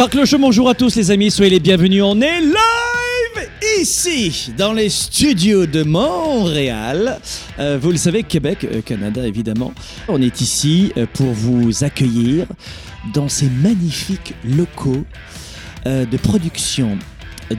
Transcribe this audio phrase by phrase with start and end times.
[0.00, 2.02] Sparkle Show, bonjour à tous les amis, soyez les bienvenus.
[2.02, 7.20] On est live ici, dans les studios de Montréal.
[7.58, 9.74] Euh, vous le savez, Québec, euh, Canada évidemment.
[10.08, 12.46] On est ici euh, pour vous accueillir
[13.12, 15.04] dans ces magnifiques locaux
[15.84, 16.96] de production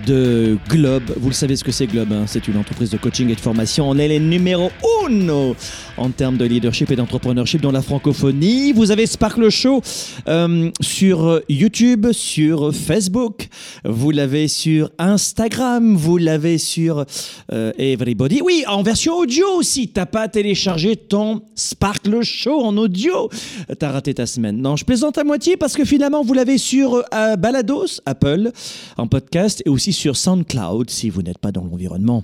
[0.07, 1.03] de Globe.
[1.17, 2.23] Vous le savez ce que c'est Globe, hein?
[2.27, 3.89] c'est une entreprise de coaching et de formation.
[3.89, 4.71] On est les numéros
[5.09, 5.55] uno
[5.98, 8.71] en termes de leadership et d'entrepreneurship dans la francophonie.
[8.71, 9.81] Vous avez Sparkle Show
[10.27, 13.49] euh, sur YouTube, sur Facebook,
[13.83, 17.05] vous l'avez sur Instagram, vous l'avez sur
[17.51, 18.41] euh, Everybody.
[18.41, 19.89] Oui, en version audio aussi.
[19.89, 23.29] T'as pas téléchargé ton Sparkle Show en audio.
[23.77, 24.61] T'as raté ta semaine.
[24.61, 28.51] Non, je plaisante à moitié parce que finalement, vous l'avez sur euh, Balados, Apple,
[28.98, 32.24] en podcast et aussi sur SoundCloud si vous n'êtes pas dans l'environnement.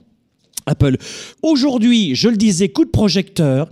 [0.67, 0.97] Apple.
[1.41, 3.69] Aujourd'hui, je le disais, coup de projecteur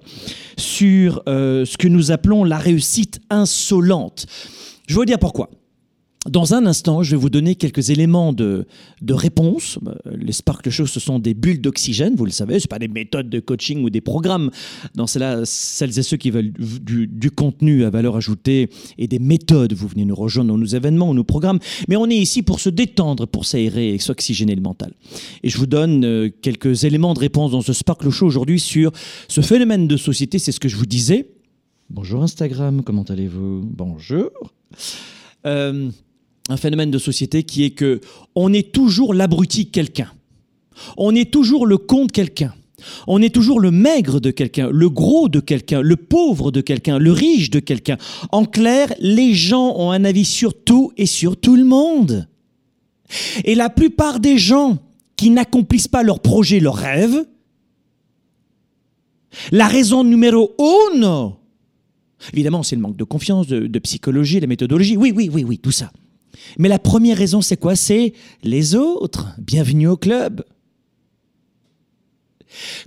[0.57, 4.25] sur euh, ce que nous appelons la réussite insolente.
[4.87, 5.49] Je vais vous dire pourquoi.
[6.29, 8.65] Dans un instant, je vais vous donner quelques éléments de,
[9.01, 9.77] de réponse.
[9.85, 12.87] Euh, Les Sparkle Show, ce sont des bulles d'oxygène, vous le savez, ce pas des
[12.87, 14.49] méthodes de coaching ou des programmes.
[14.95, 15.43] Dans celles
[15.99, 20.05] et ceux qui veulent du, du contenu à valeur ajoutée et des méthodes, vous venez
[20.05, 21.59] nous rejoindre dans nos événements ou nos programmes.
[21.87, 24.93] Mais on est ici pour se détendre, pour s'aérer et s'oxygéner le mental.
[25.43, 28.91] Et je vous donne euh, quelques éléments de réponse dans ce Sparkle Show aujourd'hui sur
[29.27, 30.39] ce phénomène de société.
[30.39, 31.29] C'est ce que je vous disais.
[31.91, 33.61] Bonjour Instagram, comment allez-vous?
[33.63, 34.31] Bonjour.
[35.45, 35.91] Euh,
[36.49, 38.01] un phénomène de société qui est que
[38.35, 40.11] on est toujours l'abruti quelqu'un.
[40.97, 42.53] On est toujours le con de quelqu'un.
[43.07, 46.99] On est toujours le maigre de quelqu'un, le gros de quelqu'un, le pauvre de quelqu'un,
[46.99, 47.97] le riche de quelqu'un.
[48.31, 52.27] En clair, les gens ont un avis sur tout et sur tout le monde.
[53.43, 54.77] Et la plupart des gens
[55.15, 57.25] qui n'accomplissent pas leurs projets, leurs rêves,
[59.51, 61.37] la raison numéro uno,
[62.33, 64.97] évidemment, c'est le manque de confiance, de, de psychologie, la méthodologie.
[64.97, 65.91] Oui, oui, oui, oui, tout ça.
[66.57, 67.75] Mais la première raison, c'est quoi?
[67.75, 68.13] C'est
[68.43, 69.27] les autres.
[69.37, 70.43] Bienvenue au club.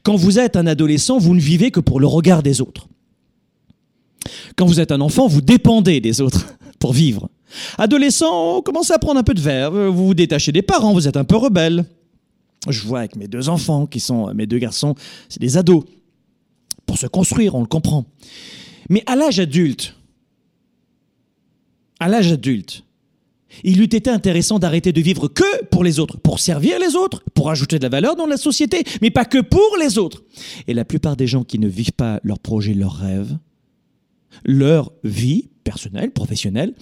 [0.03, 2.89] Quand vous êtes un adolescent, vous ne vivez que pour le regard des autres.
[4.57, 6.47] Quand vous êtes un enfant, vous dépendez des autres
[6.79, 7.29] pour vivre.
[7.79, 11.09] Adolescent, on commence à prendre un peu de verve, vous vous détachez des parents, vous
[11.09, 11.85] êtes un peu rebelle.
[12.69, 14.95] Je vois avec mes deux enfants, qui sont mes deux garçons,
[15.29, 15.85] c'est des ados.
[16.87, 18.05] Pour se construire, on le comprend.
[18.89, 19.95] Mais à l'âge adulte,
[22.01, 22.85] à l'âge adulte,
[23.65, 27.23] il eût été intéressant d'arrêter de vivre que pour les autres, pour servir les autres,
[27.35, 30.23] pour ajouter de la valeur dans la société, mais pas que pour les autres.
[30.67, 33.37] Et la plupart des gens qui ne vivent pas leurs projets, leurs rêves,
[34.45, 36.75] leur vie personnelle, professionnelle,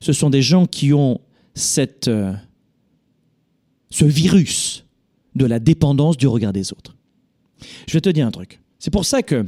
[0.00, 1.20] ce sont des gens qui ont
[1.54, 2.32] cette, euh,
[3.90, 4.84] ce virus
[5.34, 6.96] de la dépendance du regard des autres.
[7.86, 8.60] Je vais te dire un truc.
[8.78, 9.46] C'est pour ça que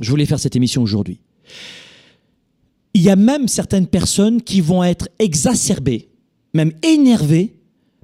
[0.00, 1.20] je voulais faire cette émission aujourd'hui.
[2.94, 6.08] Il y a même certaines personnes qui vont être exacerbées,
[6.54, 7.56] même énervées,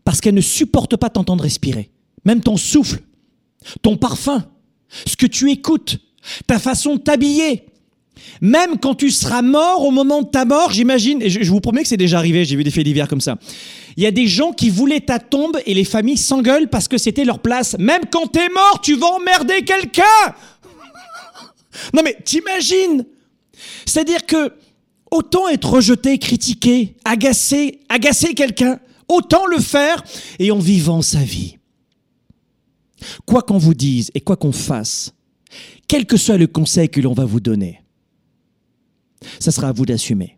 [0.05, 1.91] parce qu'elles ne supportent pas t'entendre respirer.
[2.25, 3.01] Même ton souffle,
[3.83, 4.45] ton parfum,
[5.07, 5.99] ce que tu écoutes,
[6.47, 7.67] ta façon de t'habiller.
[8.41, 11.83] Même quand tu seras mort, au moment de ta mort, j'imagine, et je, vous promets
[11.83, 13.39] que c'est déjà arrivé, j'ai vu des faits divers comme ça.
[13.97, 16.99] Il y a des gens qui voulaient ta tombe et les familles s'engueulent parce que
[16.99, 17.77] c'était leur place.
[17.79, 20.03] Même quand t'es mort, tu vas emmerder quelqu'un
[21.95, 23.05] Non mais t'imagines
[23.87, 24.53] C'est-à-dire que
[25.11, 30.03] autant être rejeté, critiqué, agacé, agacer quelqu'un, autant le faire
[30.39, 31.57] et en vivant sa vie.
[33.27, 35.15] Quoi qu'on vous dise et quoi qu'on fasse,
[35.89, 37.83] quel que soit le conseil que l'on va vous donner,
[39.39, 40.37] ça sera à vous d'assumer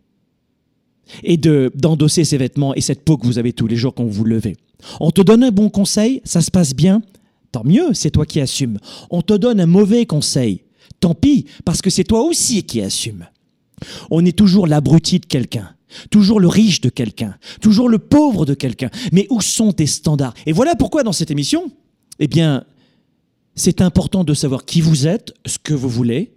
[1.23, 4.03] et de d'endosser ces vêtements et cette peau que vous avez tous les jours quand
[4.03, 4.55] vous vous levez.
[4.99, 7.01] On te donne un bon conseil, ça se passe bien,
[7.51, 8.79] tant mieux, c'est toi qui assumes.
[9.09, 10.63] On te donne un mauvais conseil,
[10.99, 13.27] tant pis, parce que c'est toi aussi qui assumes.
[14.11, 15.69] On est toujours l'abruti de quelqu'un,
[16.09, 18.89] toujours le riche de quelqu'un, toujours le pauvre de quelqu'un.
[19.11, 20.33] Mais où sont tes standards?
[20.45, 21.71] Et voilà pourquoi dans cette émission,
[22.19, 22.63] eh bien,
[23.55, 26.31] c'est important de savoir qui vous êtes, ce que vous voulez.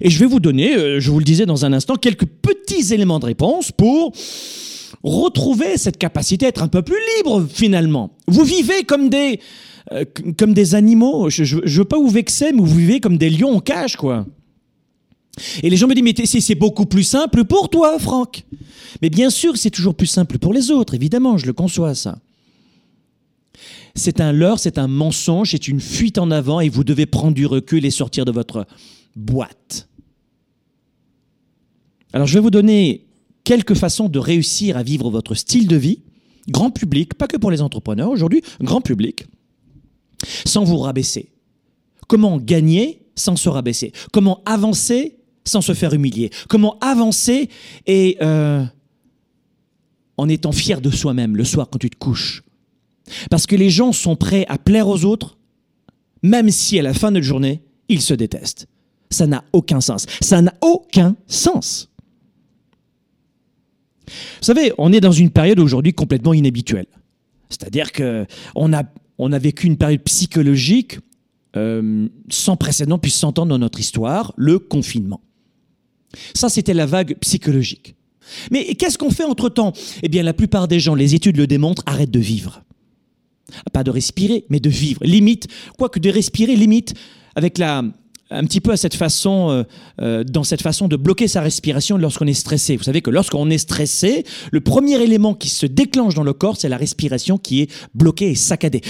[0.00, 2.92] Et je vais vous donner, euh, je vous le disais dans un instant, quelques petits
[2.92, 4.12] éléments de réponse pour
[5.02, 8.10] retrouver cette capacité à être un peu plus libre finalement.
[8.26, 9.40] Vous vivez comme des,
[9.92, 10.04] euh,
[10.38, 11.30] comme des animaux.
[11.30, 14.26] Je ne veux pas vous vexer, mais vous vivez comme des lions en cage, quoi.
[15.62, 18.44] Et les gens me disent, mais c'est beaucoup plus simple pour toi, Franck.
[19.02, 22.18] Mais bien sûr, c'est toujours plus simple pour les autres, évidemment, je le conçois, ça.
[23.94, 27.34] C'est un leurre, c'est un mensonge, c'est une fuite en avant et vous devez prendre
[27.34, 28.66] du recul et sortir de votre
[29.16, 29.88] boîte.
[32.12, 33.06] Alors je vais vous donner
[33.44, 36.02] quelques façons de réussir à vivre votre style de vie,
[36.48, 39.26] grand public, pas que pour les entrepreneurs aujourd'hui, grand public,
[40.44, 41.30] sans vous rabaisser.
[42.08, 43.92] Comment gagner sans se rabaisser?
[44.12, 47.48] Comment avancer sans se faire humilier Comment avancer
[47.86, 48.64] et euh,
[50.16, 52.42] en étant fier de soi-même le soir quand tu te couches
[53.30, 55.38] Parce que les gens sont prêts à plaire aux autres,
[56.22, 58.66] même si à la fin de la journée, ils se détestent.
[59.10, 60.06] Ça n'a aucun sens.
[60.20, 61.88] Ça n'a aucun sens.
[64.06, 66.86] Vous savez, on est dans une période aujourd'hui complètement inhabituelle.
[67.48, 68.82] C'est-à-dire qu'on a,
[69.18, 70.98] on a vécu une période psychologique
[71.56, 75.20] euh, sans précédent 100 ans dans notre histoire, le confinement.
[76.34, 77.94] Ça, c'était la vague psychologique.
[78.50, 79.72] Mais qu'est-ce qu'on fait entre-temps?
[80.02, 82.62] Eh bien, la plupart des gens, les études le démontrent, arrêtent de vivre.
[83.72, 85.00] Pas de respirer, mais de vivre.
[85.04, 86.94] Limite, quoique de respirer, limite,
[87.34, 87.82] avec la,
[88.30, 89.62] un petit peu à cette façon, euh,
[90.00, 92.76] euh, dans cette façon de bloquer sa respiration lorsqu'on est stressé.
[92.76, 96.56] Vous savez que lorsqu'on est stressé, le premier élément qui se déclenche dans le corps,
[96.56, 98.82] c'est la respiration qui est bloquée et saccadée.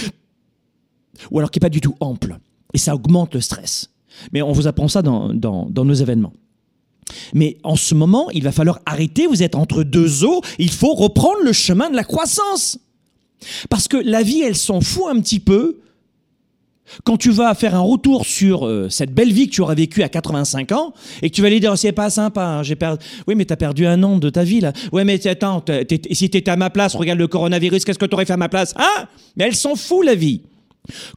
[1.31, 2.37] Ou alors qui n'est pas du tout ample.
[2.73, 3.89] Et ça augmente le stress.
[4.31, 6.33] Mais on vous apprend ça dans, dans nos événements.
[7.33, 10.93] Mais en ce moment, il va falloir arrêter, vous êtes entre deux eaux, il faut
[10.93, 12.79] reprendre le chemin de la croissance.
[13.69, 15.81] Parce que la vie, elle s'en fout un petit peu
[17.03, 20.03] quand tu vas faire un retour sur euh, cette belle vie que tu auras vécue
[20.03, 23.03] à 85 ans et que tu vas lui dire c'est pas sympa, hein, j'ai perdu.
[23.27, 24.73] Oui, mais tu as perdu un an de ta vie là.
[24.91, 25.63] Oui, mais attends,
[26.11, 28.37] si tu étais à ma place, regarde le coronavirus, qu'est-ce que tu aurais fait à
[28.37, 29.07] ma place Hein?
[29.37, 30.41] Mais elle s'en fout la vie.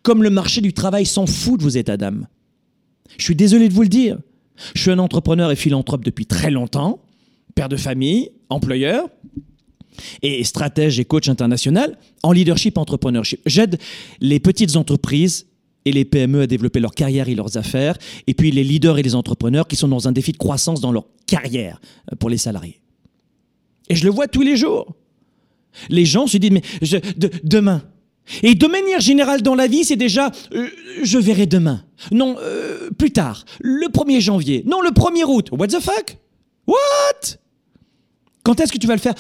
[0.03, 2.27] Comme le marché du travail s'en fout de vos états d'âme.
[3.19, 4.19] Je suis désolé de vous le dire.
[4.75, 7.03] Je suis un entrepreneur et philanthrope depuis très longtemps,
[7.55, 9.09] père de famille, employeur
[10.23, 13.41] et stratège et coach international en leadership entrepreneurship.
[13.47, 13.79] J'aide
[14.21, 15.47] les petites entreprises
[15.85, 17.97] et les PME à développer leur carrière et leurs affaires,
[18.27, 20.93] et puis les leaders et les entrepreneurs qui sont dans un défi de croissance dans
[20.93, 21.81] leur carrière
[22.11, 22.81] euh, pour les salariés.
[23.89, 24.95] Et je le vois tous les jours.
[25.91, 26.63] Les gens se disent, mais
[27.43, 27.83] demain.
[28.43, 30.69] Et de manière générale dans la vie, c'est déjà, euh,
[31.03, 31.85] je verrai demain.
[32.11, 33.45] Non, euh, plus tard.
[33.61, 34.63] Le 1er janvier.
[34.67, 35.49] Non, le 1er août.
[35.53, 36.17] What the fuck?
[36.67, 37.37] What?
[38.43, 39.15] Quand est-ce que tu vas le faire?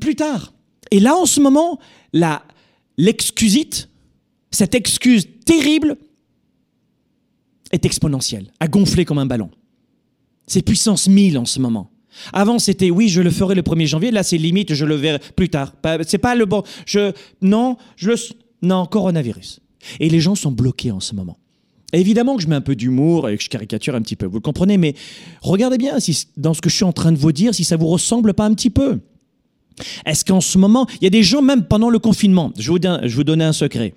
[0.00, 0.52] Plus tard.
[0.90, 1.78] Et là, en ce moment,
[2.12, 2.42] la,
[2.96, 3.88] l'excusite,
[4.50, 5.96] cette excuse terrible
[7.72, 9.50] est exponentielle, a gonflé comme un ballon.
[10.46, 11.90] C'est puissance 1000 en ce moment.
[12.32, 14.10] Avant, c'était oui, je le ferai le 1er janvier.
[14.10, 15.72] Là, c'est limite, je le verrai plus tard.
[16.06, 16.62] C'est pas le bon.
[16.86, 17.12] Je,
[17.42, 18.16] non, je le.
[18.62, 19.60] Non, coronavirus.
[20.00, 21.38] Et les gens sont bloqués en ce moment.
[21.92, 24.38] évidemment que je mets un peu d'humour et que je caricature un petit peu, vous
[24.38, 24.94] le comprenez, mais
[25.40, 27.76] regardez bien si, dans ce que je suis en train de vous dire, si ça
[27.76, 28.98] vous ressemble pas un petit peu.
[30.04, 32.78] Est-ce qu'en ce moment, il y a des gens, même pendant le confinement, je vous,
[32.80, 33.94] je vous donner un secret.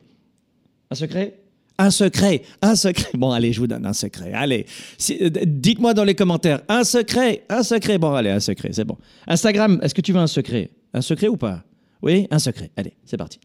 [0.91, 1.40] Un secret?
[1.81, 3.11] Un secret, un secret.
[3.15, 4.31] Bon, allez, je vous donne un secret.
[4.33, 4.65] Allez,
[5.09, 6.61] euh, dites-moi dans les commentaires.
[6.67, 7.97] Un secret, un secret.
[7.97, 8.97] Bon, allez, un secret, c'est bon.
[9.27, 10.69] Instagram, est-ce que tu veux un secret?
[10.93, 11.63] Un secret ou pas?
[12.01, 12.71] Oui, un secret.
[12.77, 13.39] Allez, c'est parti.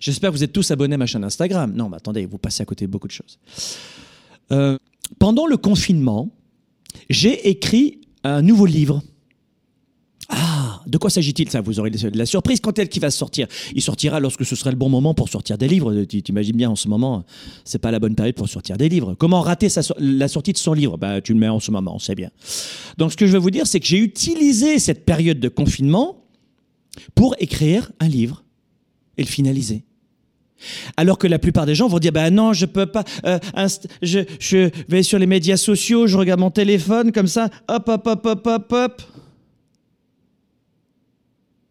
[0.00, 1.72] J'espère que vous êtes tous abonnés à ma chaîne Instagram.
[1.74, 3.38] Non, mais attendez, vous passez à côté beaucoup de choses.
[4.52, 4.76] Euh,
[5.18, 6.28] pendant le confinement,
[7.08, 9.02] j'ai écrit un nouveau livre
[10.86, 11.50] de quoi s'agit-il?
[11.50, 12.60] Ça, vous aurez de la surprise.
[12.60, 15.58] Quand est-ce qu'il va sortir Il sortira lorsque ce sera le bon moment pour sortir
[15.58, 16.04] des livres.
[16.04, 17.24] Tu t'imagines bien, en ce moment,
[17.64, 19.14] c'est pas la bonne période pour sortir des livres.
[19.14, 19.68] Comment rater
[19.98, 20.96] la sortie de son livre?
[20.96, 22.30] Bah, Tu le mets en ce moment, c'est bien.
[22.98, 26.24] Donc, ce que je veux vous dire, c'est que j'ai utilisé cette période de confinement
[27.14, 28.44] pour écrire un livre
[29.16, 29.84] et le finaliser.
[30.96, 33.38] Alors que la plupart des gens vont dire, bah non, je peux pas, euh,
[34.02, 38.06] je, je vais sur les médias sociaux, je regarde mon téléphone comme ça, hop, hop,
[38.06, 39.02] hop, hop, hop, hop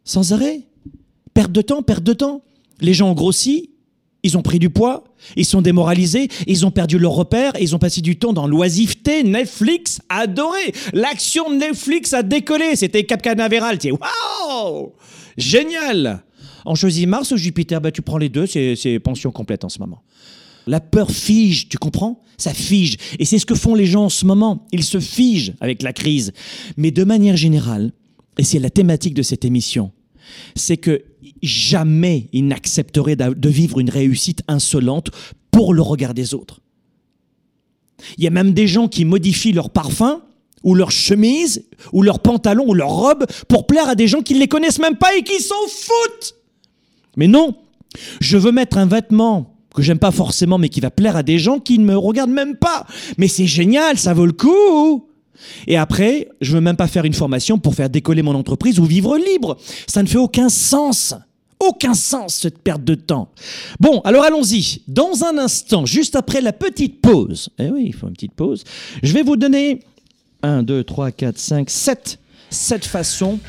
[0.09, 0.61] sans arrêt.
[1.35, 2.41] Perte de temps, perte de temps.
[2.81, 3.69] Les gens ont grossi,
[4.23, 5.03] ils ont pris du poids,
[5.35, 9.23] ils sont démoralisés, ils ont perdu leur repère, ils ont passé du temps dans l'oisiveté.
[9.23, 10.73] Netflix adoré.
[10.93, 12.75] L'action Netflix a décollé.
[12.75, 13.77] C'était Cap Canaveral.
[13.85, 14.93] Waouh
[15.37, 16.23] Génial
[16.65, 17.79] On choisit Mars ou Jupiter?
[17.79, 20.01] Bah, Tu prends les deux, c'est pension complète en ce moment.
[20.65, 22.21] La peur fige, tu comprends?
[22.37, 22.97] Ça fige.
[23.19, 24.65] Et c'est ce que font les gens en ce moment.
[24.71, 26.31] Ils se figent avec la crise.
[26.77, 27.91] Mais de manière générale,
[28.39, 29.91] et c'est la thématique de cette émission,
[30.55, 31.03] c'est que
[31.41, 35.09] jamais ils n'accepteraient de vivre une réussite insolente
[35.51, 36.61] pour le regard des autres.
[38.17, 40.21] Il y a même des gens qui modifient leur parfum
[40.63, 44.33] ou leur chemise, ou leur pantalon, ou leur robe pour plaire à des gens qui
[44.33, 46.35] ne les connaissent même pas et qui s'en foutent.
[47.15, 47.55] Mais non,
[48.19, 51.39] je veux mettre un vêtement que j'aime pas forcément, mais qui va plaire à des
[51.39, 52.85] gens qui ne me regardent même pas.
[53.17, 55.08] Mais c'est génial, ça vaut le coup.
[55.67, 58.85] Et après, je veux même pas faire une formation pour faire décoller mon entreprise ou
[58.85, 59.57] vivre libre.
[59.87, 61.15] Ça ne fait aucun sens.
[61.59, 63.29] Aucun sens cette perte de temps.
[63.79, 64.81] Bon, alors allons-y.
[64.87, 68.63] Dans un instant, juste après la petite pause, eh oui, il faut une petite pause,
[69.03, 69.81] je vais vous donner
[70.41, 72.19] 1, 2, 3, 4, 5, 7,
[72.49, 73.39] 7 façons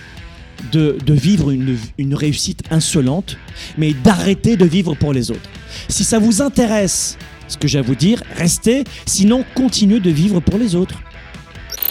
[0.73, 3.37] de, vivre une réussite insolente,
[3.78, 5.49] mais d'arrêter de vivre pour les autres.
[5.88, 7.16] Si ça vous intéresse,
[7.49, 11.00] ce que j'ai à vous dire, restez, sinon continuez de vivre pour les autres.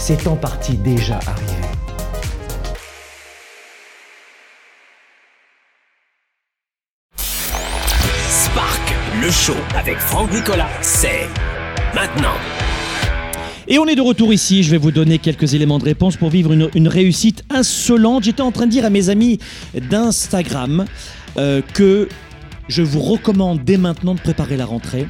[0.00, 1.52] c'est en partie déjà arrivé.
[7.16, 11.28] Spark, le show avec Franck Nicolas, c'est
[11.94, 12.34] maintenant.
[13.68, 14.62] Et on est de retour ici.
[14.62, 18.24] Je vais vous donner quelques éléments de réponse pour vivre une, une réussite insolente.
[18.24, 19.38] J'étais en train de dire à mes amis
[19.74, 20.86] d'Instagram
[21.36, 22.08] euh, que
[22.68, 25.06] je vous recommande dès maintenant de préparer la rentrée.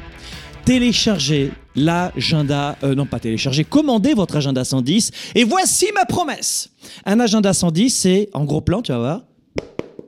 [0.65, 5.11] Téléchargez l'agenda, euh, non pas téléchargez, commandez votre agenda 110.
[5.35, 6.69] Et voici ma promesse.
[7.05, 9.25] Un agenda 110, c'est en gros plan, tu vas voir.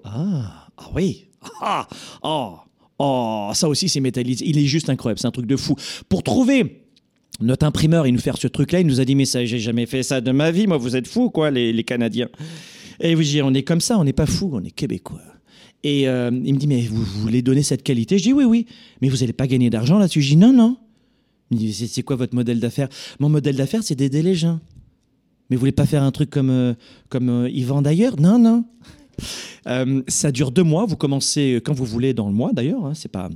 [0.04, 1.28] Ah, ah oui.
[1.62, 1.88] Ah,
[2.22, 2.56] oh,
[3.00, 4.46] oh, ça aussi c'est métallisé.
[4.48, 5.76] Il est juste incroyable, c'est un truc de fou.
[6.10, 6.84] Pour trouver
[7.40, 9.86] notre imprimeur et nous faire ce truc-là, il nous a dit mais ça, j'ai jamais
[9.86, 10.68] fait ça de ma vie.
[10.68, 12.30] Moi, vous êtes fous quoi, les, les Canadiens.
[13.00, 15.20] Et dites, on est comme ça, on n'est pas fous, on est québécois.
[15.84, 18.18] Et euh, il me dit mais vous, vous voulez donner cette qualité?
[18.18, 18.68] Je dis oui oui,
[19.02, 20.22] mais vous n'allez pas gagner d'argent là-dessus.
[20.22, 20.78] Je dis non non.
[21.74, 22.90] C'est quoi votre modèle d'affaires?
[23.20, 24.60] Mon modèle d'affaires c'est d'aider les gens.
[25.50, 26.74] Mais vous voulez pas faire un truc comme euh,
[27.10, 28.20] comme euh, Yvan d'ailleurs?
[28.20, 28.66] Non non.
[29.66, 30.86] Euh, ça dure deux mois.
[30.86, 32.86] Vous commencez quand vous voulez dans le mois d'ailleurs.
[32.86, 33.30] hein, c'est pas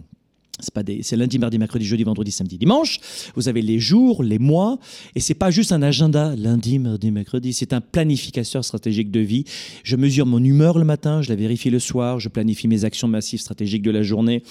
[0.59, 2.99] c'est lundi, mardi, mercredi, jeudi, vendredi, samedi, dimanche.
[3.35, 4.79] Vous avez les jours, les mois,
[5.15, 7.53] et c'est pas juste un agenda lundi, mardi, mercredi.
[7.53, 9.43] C'est un planificateur stratégique de vie.
[9.83, 13.07] Je mesure mon humeur le matin, je la vérifie le soir, je planifie mes actions
[13.07, 14.43] massives stratégiques de la journée.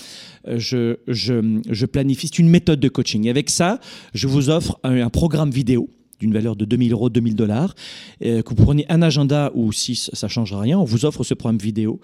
[0.48, 2.28] Euh, Je, je, je planifie.
[2.28, 3.26] C'est une méthode de coaching.
[3.26, 3.80] Et avec ça,
[4.14, 5.88] je vous offre un programme vidéo
[6.20, 7.75] d'une valeur de 2000 euros, 2000 dollars,
[8.25, 11.35] euh, que vous preniez un agenda ou si ça changera rien, on vous offre ce
[11.35, 12.00] programme vidéo.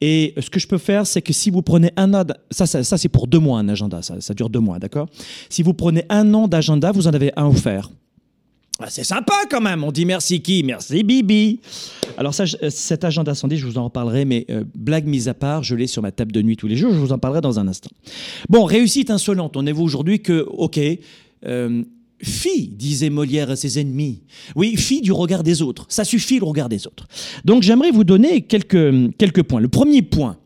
[0.00, 2.84] Et ce que je peux faire, c'est que si vous prenez un an, ça, ça,
[2.84, 5.08] ça, c'est pour deux mois un agenda, ça, ça dure deux mois, d'accord?
[5.48, 7.90] Si vous prenez un an d'agenda, vous en avez un offert.
[8.78, 10.62] Ah, c'est sympa quand même, on dit merci qui?
[10.62, 11.60] Merci Bibi.
[12.18, 15.62] Alors euh, cet agenda 110, je vous en reparlerai, mais euh, blague mise à part,
[15.62, 17.58] je l'ai sur ma table de nuit tous les jours, je vous en parlerai dans
[17.58, 17.88] un instant.
[18.50, 20.78] Bon, réussite insolente, on est vous aujourd'hui que, ok,
[22.22, 24.22] fille, disait Molière à ses ennemis.
[24.54, 25.86] Oui, fille du regard des autres.
[25.88, 27.06] Ça suffit le regard des autres.
[27.44, 29.60] Donc j'aimerais vous donner quelques, quelques points.
[29.60, 30.36] Le premier point,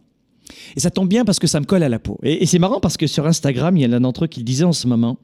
[0.77, 2.19] et ça tombe bien parce que ça me colle à la peau.
[2.23, 4.41] Et, et c'est marrant parce que sur Instagram, il y en a d'entre eux qui
[4.41, 5.19] le disaient en ce moment.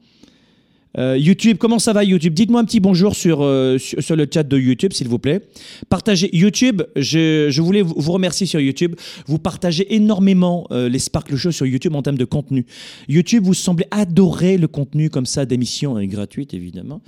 [0.97, 2.33] Euh, YouTube, comment ça va YouTube?
[2.33, 5.41] Dites-moi un petit bonjour sur, euh, sur, le chat de YouTube, s'il vous plaît.
[5.89, 6.81] Partagez YouTube.
[6.95, 8.95] Je, je voulais vous remercier sur YouTube.
[9.27, 12.65] Vous partagez énormément euh, les Sparkle Show sur YouTube en termes de contenu.
[13.07, 17.01] YouTube, vous semblez adorer le contenu comme ça d'émissions et gratuites, évidemment.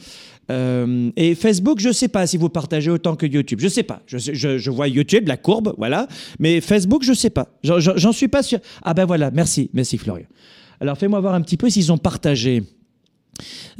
[0.52, 3.60] Euh, et Facebook, je sais pas si vous partagez autant que YouTube.
[3.62, 4.02] Je sais pas.
[4.08, 6.08] Je, je, je vois YouTube, la courbe, voilà.
[6.40, 7.48] Mais Facebook, je sais pas.
[7.64, 8.60] J'en suis pas sûr.
[8.84, 10.26] Ah ben voilà, merci, merci Florian.
[10.80, 12.64] Alors fais-moi voir un petit peu s'ils ont partagé.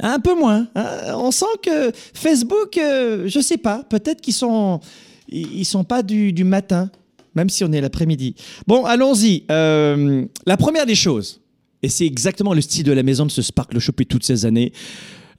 [0.00, 0.68] Un peu moins.
[0.74, 1.14] hein.
[1.16, 4.80] On sent que Facebook, euh, je sais pas, peut-être qu'ils sont,
[5.28, 6.90] ils sont pas du, du matin,
[7.34, 8.34] même si on est l'après-midi.
[8.66, 9.44] Bon, allons-y.
[9.50, 11.40] Euh, la première des choses,
[11.82, 14.72] et c'est exactement le style de la maison de ce Sparkle Shop toutes ces années.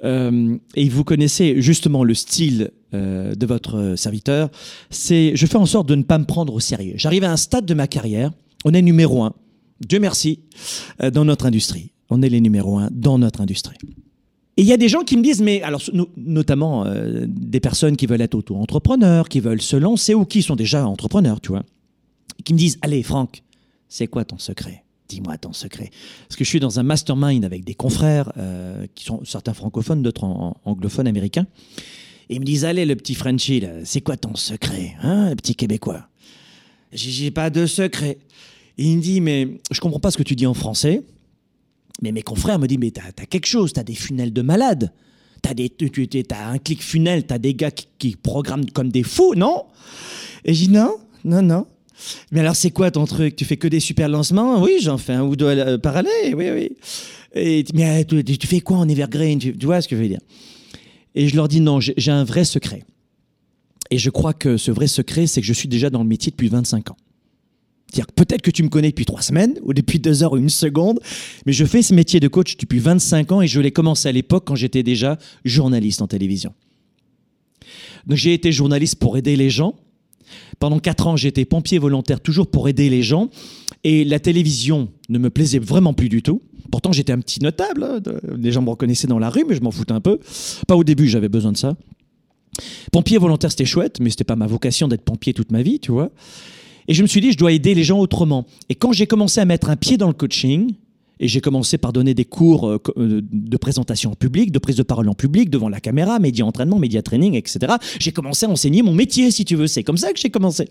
[0.03, 4.49] euh, et vous connaissez justement le style euh, de votre serviteur,
[4.89, 6.93] c'est je fais en sorte de ne pas me prendre au sérieux.
[6.95, 8.31] J'arrive à un stade de ma carrière,
[8.65, 9.33] on est numéro un,
[9.79, 10.39] Dieu merci,
[11.11, 11.91] dans notre industrie.
[12.09, 13.77] On est les numéros un dans notre industrie.
[14.61, 17.59] Et il y a des gens qui me disent, mais alors no- notamment euh, des
[17.59, 21.49] personnes qui veulent être auto-entrepreneurs, qui veulent se lancer ou qui sont déjà entrepreneurs, tu
[21.49, 21.63] vois,
[22.45, 23.41] qui me disent, allez Franck,
[23.89, 24.83] c'est quoi ton secret?
[25.09, 25.89] Dis-moi ton secret.
[26.27, 30.03] Parce que je suis dans un mastermind avec des confrères euh, qui sont certains francophones,
[30.03, 30.25] d'autres
[30.63, 31.47] anglophones américains.
[32.29, 35.35] Et ils me disent, allez le petit Frenchie, là, c'est quoi ton secret, hein, le
[35.37, 36.07] petit Québécois?
[36.93, 38.19] J'ai pas de secret.
[38.77, 41.01] Et il me dit, mais je comprends pas ce que tu dis en français.
[42.01, 44.91] Mais mes confrères me disent, mais t'as as quelque chose, t'as des funnels de malades.
[45.41, 45.53] T'as
[46.47, 49.65] un clic funnel, t'as des gars qui, programment comme des fous, non?
[50.45, 51.65] Et j'ai dit, non, non, non.
[52.31, 53.35] Mais alors, c'est quoi ton truc?
[53.35, 54.61] Tu fais que des super lancements?
[54.61, 56.01] Oui, j'en fais un ou deux euh, par
[56.35, 56.71] oui, oui.
[57.33, 59.39] Et, mais euh, tu, tu fais quoi en evergreen?
[59.39, 60.21] Tu, tu vois ce que je veux dire?
[61.15, 62.83] Et je leur dis, non, j'ai un vrai secret.
[63.89, 66.31] Et je crois que ce vrai secret, c'est que je suis déjà dans le métier
[66.31, 66.97] depuis 25 ans.
[67.93, 70.49] Que peut-être que tu me connais depuis trois semaines, ou depuis deux heures ou une
[70.49, 70.99] seconde,
[71.45, 74.11] mais je fais ce métier de coach depuis 25 ans et je l'ai commencé à
[74.11, 76.53] l'époque quand j'étais déjà journaliste en télévision.
[78.09, 79.75] J'ai été journaliste pour aider les gens.
[80.59, 83.29] Pendant quatre ans, j'étais pompier volontaire toujours pour aider les gens.
[83.83, 86.41] Et la télévision ne me plaisait vraiment plus du tout.
[86.71, 87.83] Pourtant, j'étais un petit notable.
[87.83, 87.99] hein,
[88.37, 90.19] Les gens me reconnaissaient dans la rue, mais je m'en foutais un peu.
[90.67, 91.75] Pas au début, j'avais besoin de ça.
[92.91, 95.91] Pompier volontaire, c'était chouette, mais c'était pas ma vocation d'être pompier toute ma vie, tu
[95.91, 96.11] vois.
[96.87, 98.45] Et je me suis dit, je dois aider les gens autrement.
[98.69, 100.73] Et quand j'ai commencé à mettre un pied dans le coaching,
[101.23, 104.75] et j'ai commencé par donner des cours euh, euh, de présentation en public, de prise
[104.75, 107.73] de parole en public, devant la caméra, média entraînement, média training, etc.
[107.99, 109.67] J'ai commencé à enseigner mon métier, si tu veux.
[109.67, 110.69] C'est comme ça que j'ai commencé.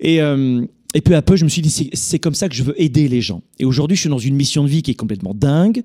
[0.00, 2.64] Et, euh, et peu à peu, je me suis dit, c'est- comme ça que je
[2.64, 3.40] veux aider les gens.
[3.60, 5.82] Et aujourd'hui, je suis dans une mission de vie qui est complètement dingue.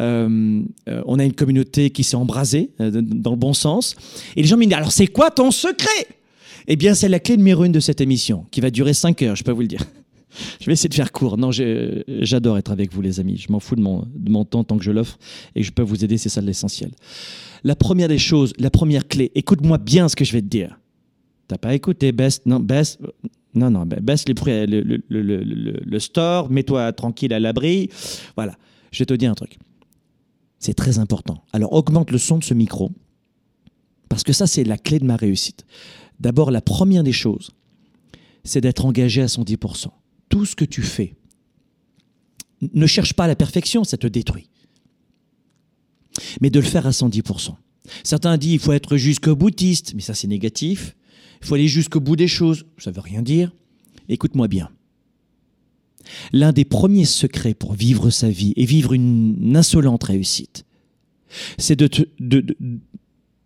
[0.00, 3.94] Euh, on a une communauté qui s'est embrasée, dans le bon sens.
[4.36, 6.06] Et les gens me disent, alors c'est quoi ton secret?
[6.68, 9.36] Eh bien, c'est la clé numéro une de cette émission, qui va durer 5 heures,
[9.36, 9.82] je peux vous le dire.
[10.60, 11.38] Je vais essayer de faire court.
[11.38, 13.38] Non, j'adore être avec vous, les amis.
[13.38, 15.18] Je m'en fous de mon, temps tant que je l'offre
[15.56, 16.90] et je peux vous aider, c'est ça l'essentiel.
[17.64, 20.78] La première des choses, la première clé, écoute-moi bien ce que je vais te dire.
[21.48, 22.98] T'as pas écouté, baisse, non, baisse,
[23.54, 24.34] non, non, ba- baisse les
[24.66, 27.88] le- le store, mets-toi tranquille à l'abri.
[28.36, 28.54] Voilà,
[28.92, 29.56] je vais te dire un truc.
[30.58, 31.42] C'est très important.
[31.54, 32.92] Alors, augmente le son de ce micro,
[34.10, 35.64] parce que ça, c'est la clé de ma réussite.
[36.20, 37.50] D'abord, la première des choses,
[38.44, 39.86] c'est d'être engagé à 110%.
[40.28, 41.14] Tout ce que tu fais,
[42.74, 44.48] ne cherche pas la perfection, ça te détruit.
[46.40, 47.54] Mais de le faire à 110%.
[48.02, 50.96] Certains disent il faut être jusqu'au boutiste, mais ça c'est négatif.
[51.40, 53.52] Il faut aller jusqu'au bout des choses, ça veut rien dire.
[54.08, 54.70] Écoute-moi bien.
[56.32, 60.64] L'un des premiers secrets pour vivre sa vie et vivre une insolente réussite,
[61.58, 62.56] c'est de, te- de, de,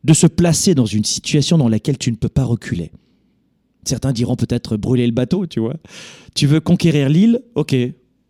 [0.05, 2.91] de se placer dans une situation dans laquelle tu ne peux pas reculer.
[3.85, 5.77] Certains diront peut-être brûler le bateau, tu vois.
[6.35, 7.75] Tu veux conquérir l'île, ok.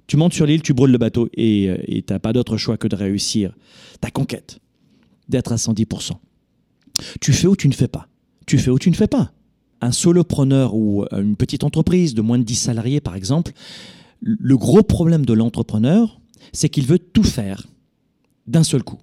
[0.06, 2.76] Tu montes sur l'île, tu brûles le bateau et euh, et t'as pas d'autre choix
[2.76, 3.54] que de réussir
[4.00, 4.58] ta conquête,
[5.28, 6.12] d'être à 110%.
[7.20, 8.08] Tu fais ou tu ne fais pas.
[8.46, 9.32] Tu fais ou tu ne fais pas.
[9.80, 13.52] Un solopreneur ou euh, une petite entreprise de moins de 10 salariés, par exemple,
[14.20, 16.20] le gros problème de l'entrepreneur,
[16.52, 17.66] c'est qu'il veut tout faire
[18.46, 18.98] d'un seul coup.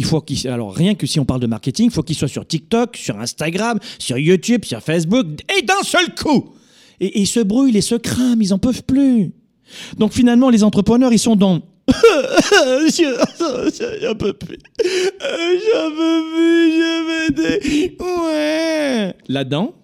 [0.00, 2.26] Il faut qu'il, alors rien que si on parle de marketing, il faut qu'il soit
[2.26, 6.54] sur TikTok, sur Instagram, sur YouTube, sur Facebook, et d'un seul coup.
[7.00, 9.30] Et, ils se brûlent et se crament, ils en peuvent plus.
[9.98, 11.60] Donc finalement, les entrepreneurs, ils sont dans
[14.00, 14.58] J'en peux plus.
[14.82, 17.96] J'en peux plus, je vais.
[18.00, 19.14] Ouais.
[19.28, 19.74] Là-dedans?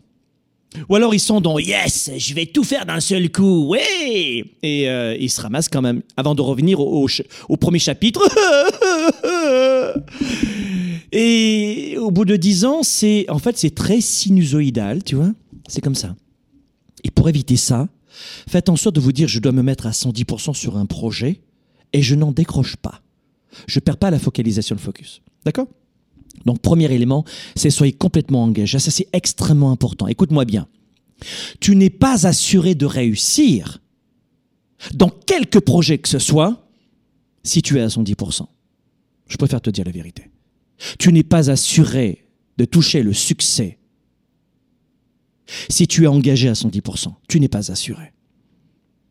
[0.89, 4.89] Ou alors ils sont dans Yes, je vais tout faire d'un seul coup, ouais Et
[4.89, 7.07] euh, ils se ramassent quand même, avant de revenir au
[7.59, 8.23] premier chapitre.
[11.13, 15.33] Et au bout de dix ans, c'est en fait c'est très sinusoïdal, tu vois
[15.69, 16.17] C'est comme ça.
[17.05, 17.89] Et pour éviter ça,
[18.49, 21.41] faites en sorte de vous dire je dois me mettre à 110% sur un projet
[21.93, 23.03] et je n'en décroche pas.
[23.67, 25.23] Je perds pas la focalisation, le focus.
[25.45, 25.69] D'accord?
[26.45, 28.79] Donc, premier élément, c'est soyez complètement engagé.
[28.79, 30.07] Ça, c'est extrêmement important.
[30.07, 30.69] Écoute-moi bien.
[31.61, 33.81] Tu n'es pas assuré de réussir
[34.95, 36.69] dans quelque projet que ce soit
[37.43, 38.47] si tu es à 110%.
[39.29, 40.31] Je préfère te dire la vérité.
[40.99, 42.27] Tu n'es pas assuré
[42.59, 43.79] de toucher le succès
[45.69, 47.09] si tu es engagé à 110%.
[47.29, 48.13] Tu n'es pas assuré.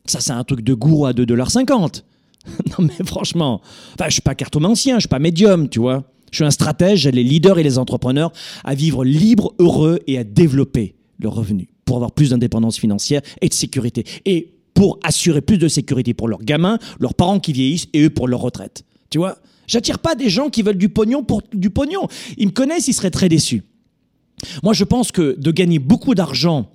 [0.06, 2.02] Ça, c'est un truc de gourou à 2,50$.
[2.78, 3.60] non, mais franchement,
[3.94, 6.04] enfin, je suis pas cartomancien, je suis pas médium, tu vois.
[6.30, 8.32] Je suis un stratège, les leaders et les entrepreneurs
[8.64, 13.48] à vivre libre, heureux et à développer leurs revenus pour avoir plus d'indépendance financière et
[13.48, 14.04] de sécurité.
[14.24, 18.10] Et pour assurer plus de sécurité pour leurs gamins, leurs parents qui vieillissent et eux
[18.10, 18.84] pour leur retraite.
[19.08, 19.38] Tu vois?
[19.66, 22.08] J'attire pas des gens qui veulent du pognon pour du pognon.
[22.36, 23.62] Ils me connaissent, ils seraient très déçus.
[24.62, 26.70] Moi, je pense que de gagner beaucoup d'argent,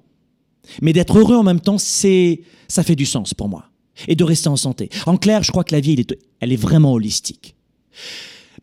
[0.82, 3.66] mais d'être heureux en même temps, c'est, ça fait du sens pour moi.
[4.08, 4.90] Et de rester en santé.
[5.06, 6.06] En clair, je crois que la vie,
[6.40, 7.56] elle est, vraiment holistique.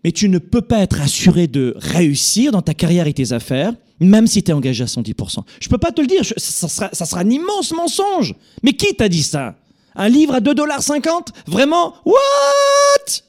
[0.02, 3.72] Mais tu ne peux pas être assuré de réussir dans ta carrière et tes affaires,
[4.00, 5.40] même si tu es engagé à 110%.
[5.60, 8.34] Je peux pas te le dire, ça, sera, ça sera un immense mensonge.
[8.62, 9.56] Mais qui t'a dit ça?
[9.94, 11.94] Un livre à 2,50$ Vraiment?
[12.04, 13.27] What?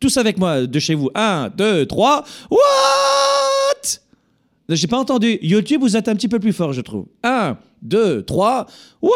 [0.00, 1.10] Tous avec moi de chez vous.
[1.14, 2.24] 1, 2, 3.
[2.50, 2.58] What?
[4.68, 5.38] J'ai pas entendu.
[5.42, 7.06] YouTube, vous êtes un petit peu plus fort, je trouve.
[7.22, 8.66] 1, 2, 3.
[9.02, 9.12] What?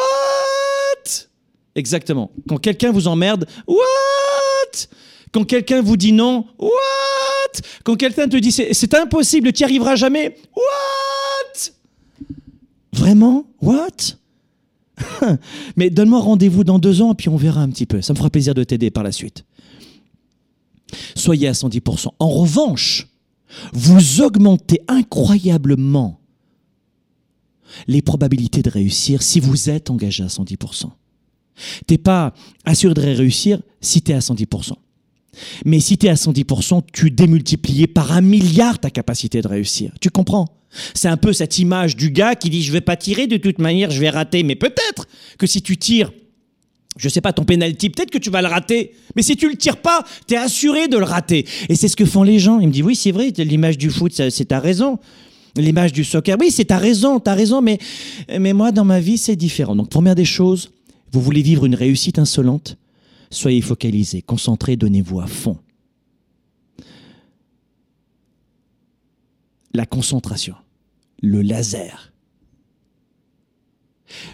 [1.75, 2.31] Exactement.
[2.49, 4.87] Quand quelqu'un vous emmerde, what?
[5.33, 6.71] Quand quelqu'un vous dit non, what?
[7.85, 11.71] Quand quelqu'un te dit c'est impossible, tu n'y arriveras jamais, what?
[12.92, 13.47] Vraiment?
[13.61, 14.16] What?
[15.77, 18.03] Mais donne-moi rendez-vous dans deux ans, puis on verra un petit peu.
[18.03, 19.45] Ça me fera plaisir de t'aider par la suite.
[21.14, 22.09] Soyez à 110%.
[22.18, 23.09] En revanche,
[23.72, 26.20] vous augmentez incroyablement
[27.87, 30.90] les probabilités de réussir si vous êtes engagé à 110%.
[31.87, 32.33] T'es pas
[32.64, 34.72] assuré de réussir si tu es à 110%.
[35.64, 39.92] Mais si tu es à 110%, tu démultiplies par un milliard ta capacité de réussir.
[40.00, 40.46] Tu comprends?
[40.94, 43.59] C'est un peu cette image du gars qui dit je vais pas tirer de toute
[43.59, 44.42] manière, je vais rater.
[44.42, 45.07] Mais peut-être
[45.38, 46.12] que si tu tires
[46.96, 48.92] je sais pas, ton penalty, peut-être que tu vas le rater.
[49.16, 51.46] Mais si tu le tires pas, tu es assuré de le rater.
[51.68, 52.61] Et c'est ce que font les gens.
[52.61, 54.98] Ils me disent, oui, c'est vrai, l'image du foot, c'est ta raison.
[55.57, 57.78] L'image du soccer, oui, c'est ta raison, ta raison, mais,
[58.38, 59.76] mais moi, dans ma vie, c'est différent.
[59.76, 60.70] Donc, première des choses,
[61.12, 62.78] vous voulez vivre une réussite insolente?
[63.31, 65.59] Soyez focalisé, concentré, donnez-vous à fond.
[69.74, 70.55] La concentration,
[71.22, 72.12] le laser.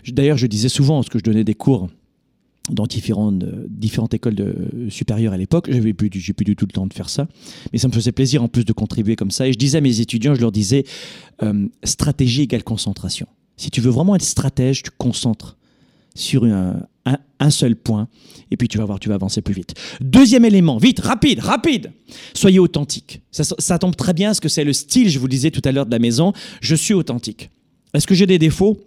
[0.08, 1.88] D'ailleurs, je disais souvent, parce que je donnais des cours
[2.70, 5.68] dans différentes, différentes écoles de, supérieures à l'époque.
[5.70, 7.28] J'avais plus, plus du tout le temps de faire ça,
[7.72, 9.46] mais ça me faisait plaisir en plus de contribuer comme ça.
[9.48, 10.84] Et je disais à mes étudiants, je leur disais,
[11.42, 13.26] euh, stratégie égale concentration.
[13.56, 15.56] Si tu veux vraiment être stratège, tu concentres
[16.14, 18.08] sur un, seul point,
[18.50, 19.74] et puis tu vas voir, tu vas avancer plus vite.
[20.00, 21.92] Deuxième élément, vite, rapide, rapide.
[22.34, 23.22] Soyez authentique.
[23.30, 25.72] Ça, tombe très bien, ce que c'est le style, je vous le disais tout à
[25.72, 26.32] l'heure de la maison.
[26.60, 27.50] Je suis authentique.
[27.94, 28.78] Est-ce que j'ai des défauts?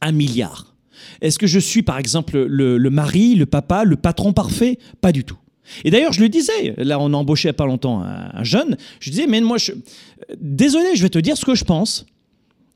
[0.00, 0.76] Un milliard.
[1.20, 4.78] Est-ce que je suis, par exemple, le, mari, le papa, le patron parfait?
[5.00, 5.38] Pas du tout.
[5.84, 8.44] Et d'ailleurs, je le disais, là, on a embauché il n'y a pas longtemps un,
[8.44, 9.58] jeune, je disais, mais moi,
[10.40, 12.06] désolé, je vais te dire ce que je pense.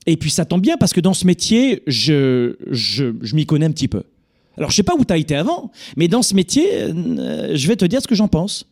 [0.05, 3.65] Et puis ça tombe bien parce que dans ce métier, je, je, je m'y connais
[3.65, 4.03] un petit peu.
[4.57, 7.67] Alors je sais pas où tu as été avant, mais dans ce métier, euh, je
[7.67, 8.65] vais te dire ce que j'en pense.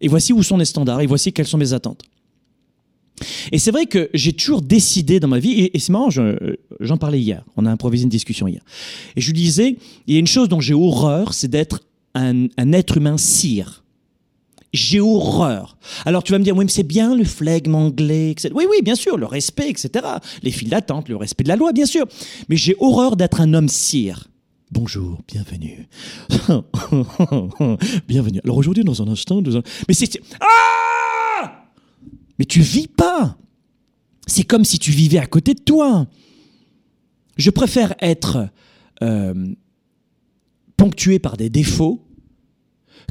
[0.00, 2.02] Et voici où sont les standards, et voici quelles sont mes attentes.
[3.52, 7.20] Et c'est vrai que j'ai toujours décidé dans ma vie, et, c'est marrant, j'en parlais
[7.20, 8.62] hier, on a improvisé une discussion hier,
[9.16, 11.80] et je lui disais, il y a une chose dont j'ai horreur, c'est d'être
[12.14, 13.82] un, être humain cire.
[14.72, 15.76] J'ai horreur.
[16.04, 18.52] Alors tu vas me dire, oui, mais c'est bien le flegme anglais, etc.
[18.56, 20.04] Oui, oui, bien sûr, le respect, etc.
[20.42, 22.06] Les files d'attente, le respect de la loi, bien sûr.
[22.48, 24.26] Mais j'ai horreur d'être un homme cire.
[24.72, 25.86] Bonjour, bienvenue.
[28.08, 28.40] bienvenue.
[28.42, 29.40] Alors aujourd'hui, dans un instant,
[29.86, 30.20] mais c'est...
[30.40, 31.03] Ah
[32.38, 33.38] mais tu vis pas.
[34.26, 36.06] C'est comme si tu vivais à côté de toi.
[37.36, 38.48] Je préfère être
[39.02, 39.54] euh,
[40.76, 42.06] ponctué par des défauts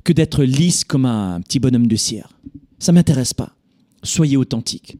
[0.04, 2.30] que d'être lisse comme un petit bonhomme de cire.
[2.80, 3.56] Ça m'intéresse pas.
[4.02, 4.98] Soyez authentique.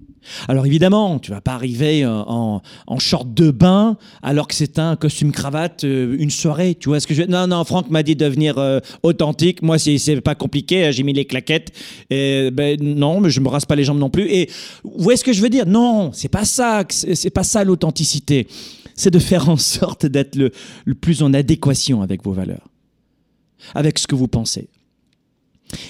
[0.48, 2.62] Alors évidemment, tu vas pas arriver euh, en,
[3.00, 6.76] short de bain alors que c'est un costume cravate euh, une soirée.
[6.76, 9.62] Tu vois ce que je Non, non, Franck m'a dit de venir euh, authentique.
[9.62, 10.86] Moi, c'est pas compliqué.
[10.86, 11.72] Hein, j'ai mis les claquettes.
[12.10, 14.30] Et, ben, non, mais je me rase pas les jambes non plus.
[14.30, 14.50] Et
[14.84, 15.66] où est-ce que je veux dire?
[15.66, 16.84] Non, c'est pas ça.
[16.90, 18.48] C'est pas ça l'authenticité.
[18.96, 20.52] C'est de faire en sorte d'être le,
[20.86, 22.68] le plus en adéquation avec vos valeurs,
[23.74, 24.70] avec ce que vous pensez.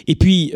[0.07, 0.53] Et puis,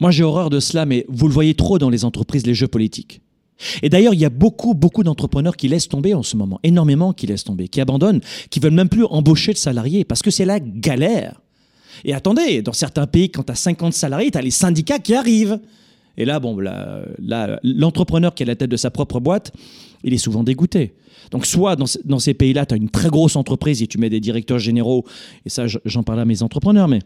[0.00, 2.68] moi, j'ai horreur de cela, mais vous le voyez trop dans les entreprises, les jeux
[2.68, 3.20] politiques.
[3.82, 7.12] Et d'ailleurs, il y a beaucoup, beaucoup d'entrepreneurs qui laissent tomber en ce moment, énormément
[7.12, 10.44] qui laissent tomber, qui abandonnent, qui veulent même plus embaucher de salariés parce que c'est
[10.44, 11.40] la galère.
[12.04, 15.14] Et attendez, dans certains pays, quand tu as 50 salariés, tu as les syndicats qui
[15.16, 15.58] arrivent.
[16.16, 16.56] Et là, bon,
[17.64, 19.52] l'entrepreneur qui est à la tête de sa propre boîte,
[20.04, 20.94] il est souvent dégoûté.
[21.32, 24.08] Donc, soit dans, dans ces pays-là, tu as une très grosse entreprise et tu mets
[24.10, 25.04] des directeurs généraux,
[25.44, 27.00] et ça, je- j'en parle à mes entrepreneurs, mais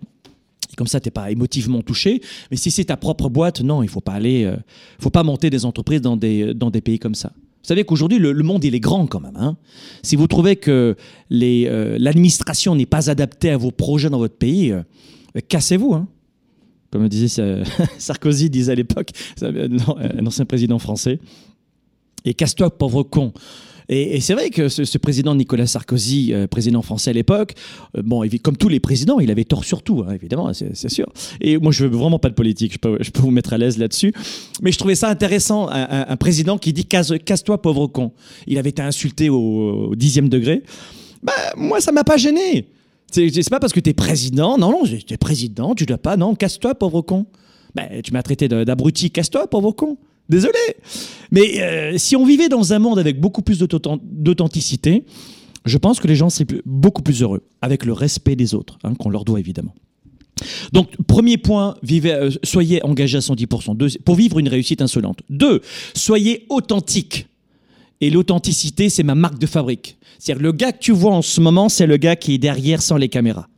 [0.76, 2.20] comme ça, tu n'es pas émotivement touché.
[2.50, 4.56] Mais si c'est ta propre boîte, non, il faut pas aller, euh,
[4.98, 7.32] faut pas monter des entreprises dans des, dans des pays comme ça.
[7.36, 9.36] Vous savez qu'aujourd'hui, le, monde, il est grand quand même.
[9.36, 9.56] hein.
[10.02, 10.96] Si vous trouvez que
[11.32, 14.82] euh, l'administration n'est pas adaptée à vos projets dans votre pays, euh,
[15.36, 15.94] euh, cassez-vous.
[15.94, 16.08] hein.
[16.90, 17.64] Comme disait euh,
[17.98, 19.10] Sarkozy disait à l'époque,
[19.42, 21.20] euh, euh, un ancien président français.
[22.24, 23.32] Et casse-toi, pauvre con.
[23.94, 27.52] Et, c'est vrai que ce, président Nicolas Sarkozy, euh, président français à l'époque,
[27.96, 31.12] euh, bon, comme tous les présidents, il avait tort sur tout, hein, évidemment, c'est sûr.
[31.42, 33.58] Et moi, je veux vraiment pas de politique, je peux, je peux vous mettre à
[33.58, 34.14] l'aise là-dessus.
[34.62, 38.12] Mais je trouvais ça intéressant, un, président qui dit casse- casse-toi, pauvre con.
[38.46, 40.62] Il avait été insulté au, dixième degré.
[41.22, 42.68] Bah, moi, ça m'a pas gêné.
[43.10, 46.16] C'est pas parce que tu es président, non, non, tu es président, tu dois pas,
[46.16, 47.26] non, casse-toi, pauvre con.
[47.74, 49.98] Bah, tu m'as traité d'abruti, casse-toi, pauvre con.
[50.32, 50.58] Désolé.
[51.30, 55.04] Mais euh, si on vivait dans un monde avec beaucoup plus d'authent- d'authenticité,
[55.66, 58.94] je pense que les gens seraient beaucoup plus heureux, avec le respect des autres, hein,
[58.94, 59.74] qu'on leur doit évidemment.
[60.72, 63.74] Donc, premier point, euh, soyez engagé à 110%.
[63.76, 65.20] Deux, pour vivre une réussite insolente.
[65.28, 65.60] Deux,
[65.94, 67.26] soyez authentique.
[68.00, 69.98] Et l'authenticité, c'est ma marque de fabrique.
[70.18, 72.80] C'est-à-dire, le gars que tu vois en ce moment, c'est le gars qui est derrière
[72.82, 73.48] sans les caméras.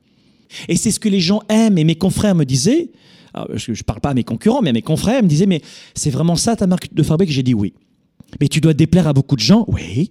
[0.68, 1.78] Et c'est ce que les gens aiment.
[1.78, 2.90] Et mes confrères me disaient,
[3.54, 5.60] je ne parle pas à mes concurrents, mais à mes confrères me disaient, mais
[5.94, 7.30] c'est vraiment ça ta marque de fabrique?
[7.30, 7.74] J'ai dit oui.
[8.40, 9.64] Mais tu dois déplaire à beaucoup de gens?
[9.68, 10.10] Oui.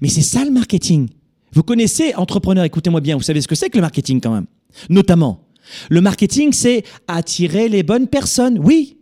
[0.00, 1.08] Mais c'est ça le marketing.
[1.52, 4.46] Vous connaissez, entrepreneur, écoutez-moi bien, vous savez ce que c'est que le marketing quand même
[4.90, 5.46] Notamment,
[5.90, 8.98] le marketing, c'est attirer les bonnes personnes, oui.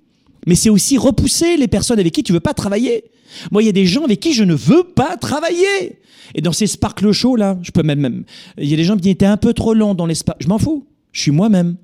[0.46, 3.04] Mais c'est aussi repousser les personnes avec qui tu veux pas travailler.
[3.50, 5.98] Moi, il y a des gens avec qui je ne veux pas travailler.
[6.34, 8.24] Et dans ces Sparkle Show, là, je peux même,
[8.58, 10.42] il y a des gens qui étaient un peu trop longs dans les Sparkle.
[10.42, 10.86] Je m'en fous.
[11.12, 11.76] Je suis moi-même.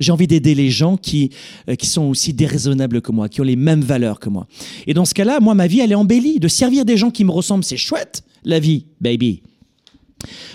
[0.00, 1.30] J'ai envie d'aider les gens qui,
[1.68, 4.46] euh, qui sont aussi déraisonnables que moi, qui ont les mêmes valeurs que moi.
[4.86, 6.40] Et dans ce cas-là, moi, ma vie, elle est embellie.
[6.40, 9.42] De servir des gens qui me ressemblent, c'est chouette, la vie, baby.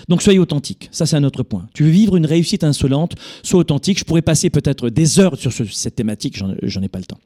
[0.08, 1.66] Donc soyez authentique, ça c'est un autre point.
[1.74, 3.98] Tu veux vivre une réussite insolente, sois authentique.
[3.98, 7.18] Je pourrais passer peut-être des heures sur ce- cette thématique, j'en ai pas le temps.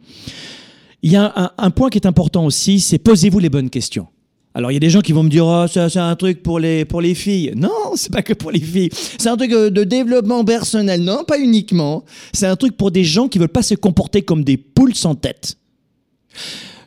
[1.02, 4.06] Il y a un, un point qui est important aussi, c'est posez-vous les bonnes questions.
[4.54, 6.58] Alors il y a des gens qui vont me dire oh c'est un truc pour
[6.58, 7.52] les pour les filles.
[7.56, 8.90] Non, c'est pas que pour les filles.
[8.92, 11.02] C'est un truc euh, de développement personnel.
[11.02, 12.04] Non, pas uniquement.
[12.32, 15.14] C'est un truc pour des gens qui veulent pas se comporter comme des poules sans
[15.14, 15.56] tête.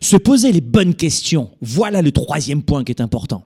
[0.02, 1.52] Se poser les bonnes questions.
[1.62, 3.46] Voilà le troisième point qui est important.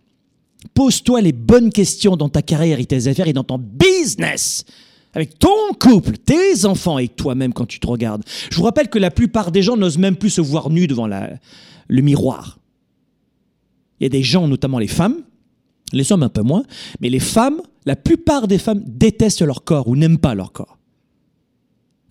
[0.73, 4.65] Pose-toi les bonnes questions dans ta carrière et tes affaires et dans ton business.
[5.13, 8.23] Avec ton couple, tes enfants et toi-même quand tu te regardes.
[8.49, 11.07] Je vous rappelle que la plupart des gens n'osent même plus se voir nus devant
[11.07, 12.57] le miroir.
[13.99, 15.23] Il y a des gens, notamment les femmes,
[15.93, 16.63] les hommes un peu moins,
[16.99, 20.77] mais les femmes, la plupart des femmes détestent leur corps ou n'aiment pas leur corps.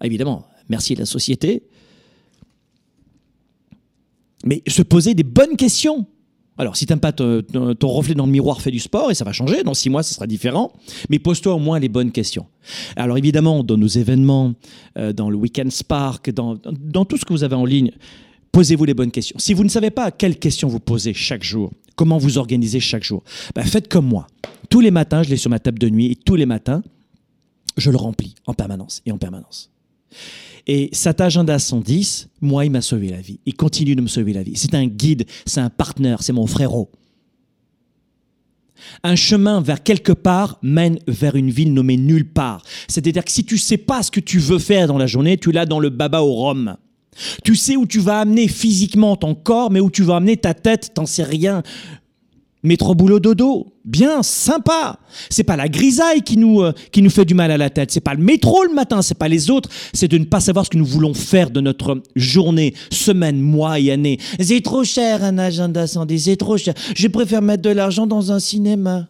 [0.02, 1.62] Évidemment, merci de la société.
[4.44, 6.06] Mais se poser des bonnes questions.
[6.58, 7.42] Alors, si t'aimes pas ton,
[7.82, 9.62] reflet dans le miroir, fais du sport et ça va changer.
[9.62, 10.72] Dans six mois, ça sera différent.
[11.10, 12.46] Mais pose-toi au moins les bonnes questions.
[12.96, 14.54] Alors, évidemment, dans nos événements,
[14.96, 16.56] euh, dans le Weekend Spark, dans
[17.04, 17.92] tout ce que vous avez en ligne,
[18.56, 19.38] posez-vous les bonnes questions.
[19.38, 23.04] Si vous ne savez pas quelles questions vous posez chaque jour, comment vous organisez chaque
[23.04, 23.22] jour,
[23.54, 24.28] bah, faites comme moi.
[24.70, 26.82] Tous les matins, je l'ai sur ma table de nuit et tous les matins,
[27.76, 29.70] je le remplis en permanence et en permanence.
[30.66, 33.40] Et cet agenda 110, moi, il m'a sauvé la vie.
[33.44, 34.56] Il continue de me sauver la vie.
[34.56, 36.90] C'est un guide, c'est un partenaire, c'est mon frérot.
[39.02, 42.62] Un chemin vers quelque part mène vers une ville nommée nulle part.
[42.88, 45.52] C'est-à-dire que si tu sais pas ce que tu veux faire dans la journée, tu
[45.52, 46.78] l'as dans le baba au rhum.
[47.44, 50.54] Tu sais où tu vas amener physiquement ton corps, mais où tu vas amener ta
[50.54, 51.62] tête, t'en sais rien.
[52.62, 54.98] Métro boulot dodo, bien, sympa.
[55.30, 57.92] C'est pas la grisaille qui nous, euh, qui nous fait du mal à la tête.
[57.92, 59.68] C'est pas le métro le matin, c'est pas les autres.
[59.92, 63.78] C'est de ne pas savoir ce que nous voulons faire de notre journée, semaine, mois
[63.78, 64.18] et année.
[64.40, 66.74] C'est trop cher un agenda 110, c'est trop cher.
[66.96, 69.06] Je préfère mettre de l'argent dans un cinéma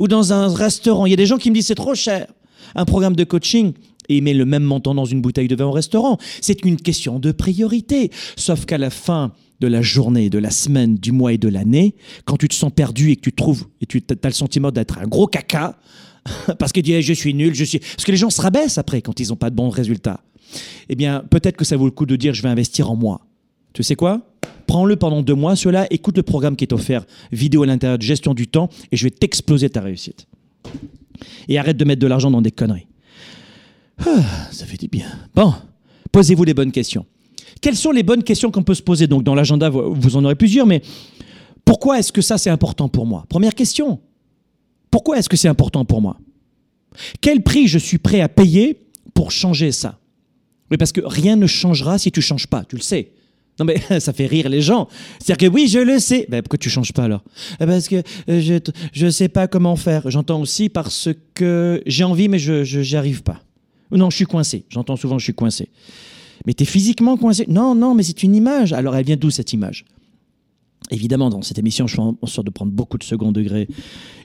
[0.00, 1.06] ou dans un restaurant.
[1.06, 2.26] Il y a des gens qui me disent c'est trop cher.
[2.74, 3.74] Un programme de coaching
[4.08, 6.18] et met le même montant dans une bouteille de vin au restaurant.
[6.40, 8.10] C'est une question de priorité.
[8.36, 11.94] Sauf qu'à la fin de la journée, de la semaine, du mois et de l'année,
[12.24, 14.98] quand tu te sens perdu et que tu trouves, et tu as le sentiment d'être
[14.98, 15.78] un gros caca,
[16.58, 17.78] parce que tu dis je suis nul, je suis.
[17.78, 20.20] Parce que les gens se rabaissent après quand ils n'ont pas de bons résultats.
[20.88, 23.20] Eh bien, peut-être que ça vaut le coup de dire je vais investir en moi.
[23.72, 24.20] Tu sais quoi?
[24.66, 28.02] Prends-le pendant deux mois, cela, écoute le programme qui est offert, vidéo à l'intérieur de
[28.02, 30.26] gestion du temps, et je vais t'exploser ta réussite.
[31.48, 32.86] Et arrête de mettre de l'argent dans des conneries.
[34.06, 35.06] Ah, ça fait du bien.
[35.34, 35.54] Bon,
[36.10, 37.06] posez-vous les bonnes questions.
[37.60, 40.34] Quelles sont les bonnes questions qu'on peut se poser Donc, dans l'agenda, vous en aurez
[40.34, 40.82] plusieurs, mais
[41.64, 44.00] pourquoi est-ce que ça, c'est important pour moi Première question.
[44.90, 46.18] Pourquoi est-ce que c'est important pour moi
[47.20, 48.78] Quel prix je suis prêt à payer
[49.14, 49.98] pour changer ça
[50.70, 53.12] Oui, parce que rien ne changera si tu changes pas, tu le sais.
[53.58, 54.88] Non mais ça fait rire les gens.
[55.18, 56.26] C'est-à-dire que oui, je le sais.
[56.28, 57.22] Ben, pourquoi tu changes pas alors
[57.60, 58.60] Eh, Parce que euh,
[58.92, 60.10] je ne sais pas comment faire.
[60.10, 63.40] J'entends aussi parce que j'ai envie mais je n'y arrive pas.
[63.92, 64.64] Non, je suis coincé.
[64.68, 65.68] J'entends souvent je suis coincé.
[66.46, 67.44] Mais tu es physiquement coincé?
[67.48, 68.72] Non, non, mais c'est une image.
[68.72, 69.84] Alors elle vient d'où cette image?
[70.90, 73.68] Évidemment, dans cette émission, je fais en sorte de prendre beaucoup de second degré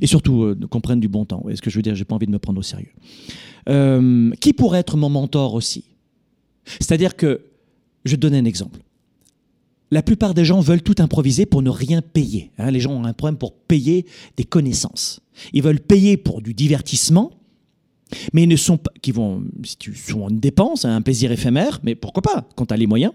[0.01, 1.45] et surtout euh, de comprendre du bon temps.
[1.49, 2.91] est ce que je veux dire, j'ai pas envie de me prendre au sérieux.
[3.69, 5.85] Euh, qui pourrait être mon mentor aussi?
[6.65, 7.41] C'est-à-dire que,
[8.05, 8.81] je vais te donner un exemple.
[9.91, 12.51] La plupart des gens veulent tout improviser pour ne rien payer.
[12.57, 12.71] Hein.
[12.71, 15.21] les gens ont un problème pour payer des connaissances.
[15.53, 17.31] Ils veulent payer pour du divertissement,
[18.33, 21.79] mais ils ne sont pas, qui vont, si tu sont une dépense, un plaisir éphémère,
[21.83, 23.13] mais pourquoi pas quand tu as les moyens.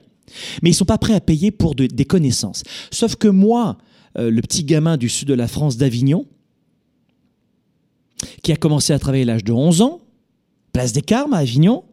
[0.63, 2.63] Mais ils ne sont pas prêts à payer pour des connaissances.
[2.91, 3.79] Sauf que moi,
[4.19, 6.27] euh, le petit gamin du sud de la France d'Avignon,
[8.43, 10.01] qui a commencé à travailler à l'âge de 11 ans,
[10.73, 11.85] place des Carmes à Avignon,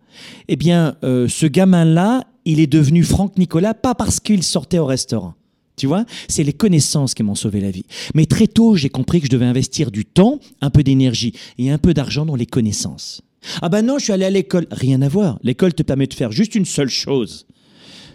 [0.48, 4.86] eh bien, euh, ce gamin-là, il est devenu Franck Nicolas, pas parce qu'il sortait au
[4.86, 5.34] restaurant.
[5.80, 7.86] Tu vois, c'est les connaissances qui m'ont sauvé la vie.
[8.14, 11.72] Mais très tôt, j'ai compris que je devais investir du temps, un peu d'énergie et
[11.72, 13.22] un peu d'argent dans les connaissances.
[13.62, 14.68] Ah ben non, je suis allé à l'école.
[14.70, 15.40] Rien à voir.
[15.42, 17.48] L'école te permet de faire juste une seule chose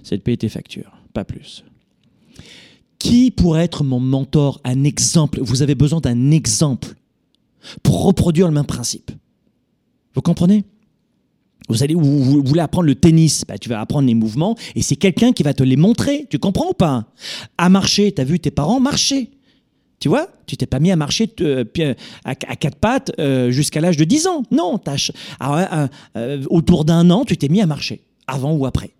[0.05, 1.65] c'est de payer tes factures, pas plus.
[2.99, 5.41] Qui pourrait être mon mentor, un exemple?
[5.43, 6.95] Vous avez besoin d'un exemple
[7.83, 9.11] pour reproduire le même principe.
[10.15, 10.65] Vous comprenez?
[11.69, 15.33] Vous, allez, voulez apprendre le tennis, bah, tu vas apprendre les mouvements et c'est quelqu'un
[15.33, 16.27] qui va te les montrer.
[16.31, 17.07] Tu comprends ou pas?
[17.57, 19.31] À marcher, tu as vu tes parents marcher.
[19.99, 20.29] Tu vois?
[20.47, 21.65] Tu t'es pas mis à marcher euh,
[22.25, 24.43] à, quatre pattes euh, jusqu'à l'âge de 10 ans.
[24.51, 24.79] Non,
[25.41, 28.91] ah euh, autour d'un an, tu t'es mis à marcher, avant ou après.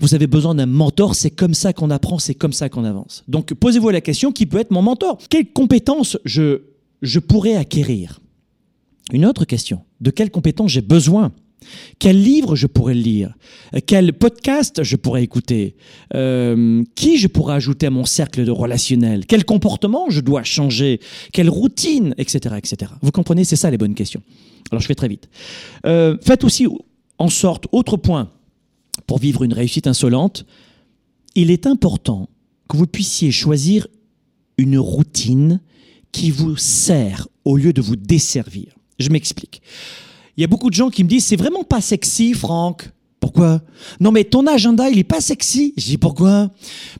[0.00, 3.22] Vous avez besoin d'un mentor, c'est comme ça qu'on apprend, c'est comme ça qu'on avance.
[3.28, 5.18] Donc posez-vous la question, qui peut être mon mentor?
[5.30, 6.62] Quelles compétences je,
[7.02, 8.20] je pourrais acquérir?
[9.12, 11.32] Une autre question, de quelles compétences j'ai besoin?
[11.98, 13.34] Quel livre je pourrais lire?
[13.86, 15.76] Quel podcast je pourrais écouter?
[16.14, 21.00] Euh, Qui je pourrais ajouter à mon cercle de relationnel Quel comportement je dois changer?
[21.32, 22.14] Quelle routine?
[22.18, 22.54] Etc.
[22.56, 22.92] etc.
[23.02, 24.22] Vous comprenez C'est ça les bonnes questions.
[24.70, 25.28] Alors je fais très vite.
[25.86, 26.66] Euh, faites aussi
[27.18, 28.30] en sorte, autre point,
[29.06, 30.46] pour vivre une réussite insolente,
[31.34, 32.28] il est important
[32.68, 33.86] que vous puissiez choisir
[34.56, 35.60] une routine
[36.12, 38.74] qui vous sert au lieu de vous desservir.
[38.98, 39.62] Je m'explique.
[40.38, 42.90] Il y a beaucoup de gens qui me disent c'est vraiment pas sexy, Franck.
[43.18, 43.60] Pourquoi?
[43.98, 45.74] Non, mais ton agenda, il est pas sexy.
[45.76, 46.52] Je dis pourquoi?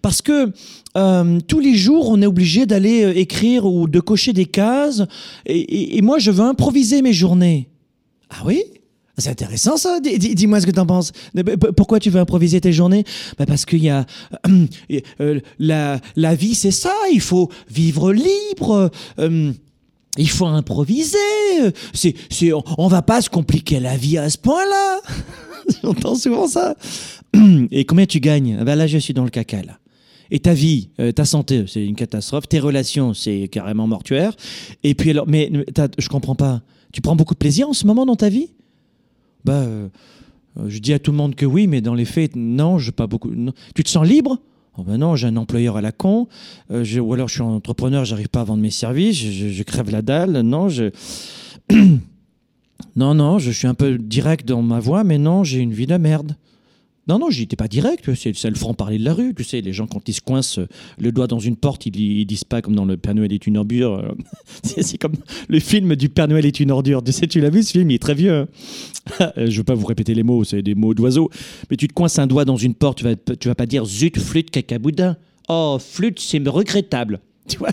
[0.02, 0.52] Parce que
[0.96, 5.04] euh, tous les jours, on est obligé d'aller euh, écrire ou de cocher des cases.
[5.46, 7.68] et moi, je veux improviser mes journées.
[8.28, 8.60] Ah oui?
[9.18, 10.00] C'est intéressant ça.
[10.00, 11.12] Dis-moi ce que tu en penses.
[11.76, 13.04] Pourquoi tu veux improviser tes journées?
[13.38, 14.04] Bah, Parce qu'il y a
[15.20, 16.92] euh, la, la, vie, c'est ça.
[17.12, 18.90] Il faut vivre libre.
[20.18, 21.16] Euh, il faut improviser.
[21.92, 25.00] C'est, c'est, on va pas se compliquer la vie à ce point-là.
[25.82, 26.74] J'entends souvent ça.
[27.70, 28.62] Et combien tu gagnes?
[28.64, 29.78] Ben Là, je suis dans le caca là.
[30.30, 32.48] Et ta vie, euh, ta santé, c'est une catastrophe.
[32.48, 34.34] Tes relations, c'est carrément mortuaire.
[34.84, 35.50] Et puis alors, mais
[35.98, 36.60] je comprends pas.
[36.92, 38.50] Tu prends beaucoup de plaisir en ce moment dans ta vie?
[39.44, 39.88] Bah, euh,
[40.66, 43.06] je dis à tout le monde que oui, mais dans les faits, non, je pas
[43.06, 43.30] beaucoup.
[43.74, 44.38] Tu te sens libre?
[44.78, 46.28] Oh ben non, j'ai un employeur à la con,
[46.70, 50.02] euh, ou alors je suis entrepreneur, j'arrive pas à vendre mes services, je, crève la
[50.02, 50.90] dalle, non, je...
[52.96, 55.86] non, non, je suis un peu direct dans ma voix, mais non, j'ai une vie
[55.86, 56.36] de merde.
[57.08, 58.14] Non, non, j'étais pas direct.
[58.14, 59.34] C'est le franc-parler de la rue.
[59.34, 60.60] Tu sais, les gens, quand ils se coincent
[60.98, 63.56] le doigt dans une porte, ils, disent pas comme dans Le Père Noël est une
[63.56, 63.94] ordure.
[63.94, 64.12] Euh,
[64.62, 65.14] c'est comme
[65.48, 67.02] le film du Père Noël est une ordure.
[67.02, 68.46] Tu sais, tu l'as vu ce film Il est très vieux.
[69.20, 69.32] Hein.
[69.36, 71.30] Je veux pas vous répéter les mots, c'est des mots d'oiseau.
[71.70, 74.18] Mais tu te coinces un doigt dans une porte, tu vas, vas pas dire zut,
[74.18, 75.16] flûte, cacaboudin.
[75.48, 77.20] Oh, flûte, c'est regrettable.
[77.48, 77.70] Tu vois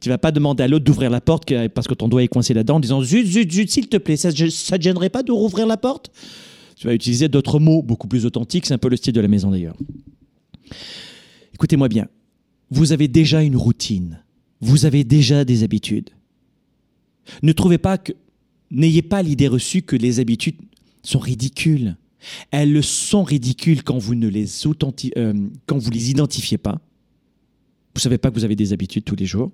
[0.00, 2.54] tu vas pas demander à l'autre d'ouvrir la porte parce que ton doigt est coincé
[2.54, 5.30] là-dedans en disant zut, zut, zut, s'il te plaît, ça, ça te gênerait pas de
[5.30, 6.10] rouvrir la porte?
[6.76, 8.66] Tu vas utiliser d'autres mots beaucoup plus authentiques.
[8.66, 9.76] C'est un peu le style de la maison d'ailleurs.
[11.54, 12.08] Écoutez-moi bien.
[12.70, 14.22] Vous avez déjà une routine.
[14.60, 16.10] Vous avez déjà des habitudes.
[17.42, 18.12] Ne trouvez pas que.
[18.70, 20.56] N'ayez pas l'idée reçue que les habitudes
[21.02, 21.96] sont ridicules.
[22.50, 24.46] Elles sont ridicules quand vous ne les
[25.18, 25.48] euh,
[25.92, 26.80] identifiez pas.
[27.94, 29.52] Vous savez pas que vous avez des habitudes tous les jours.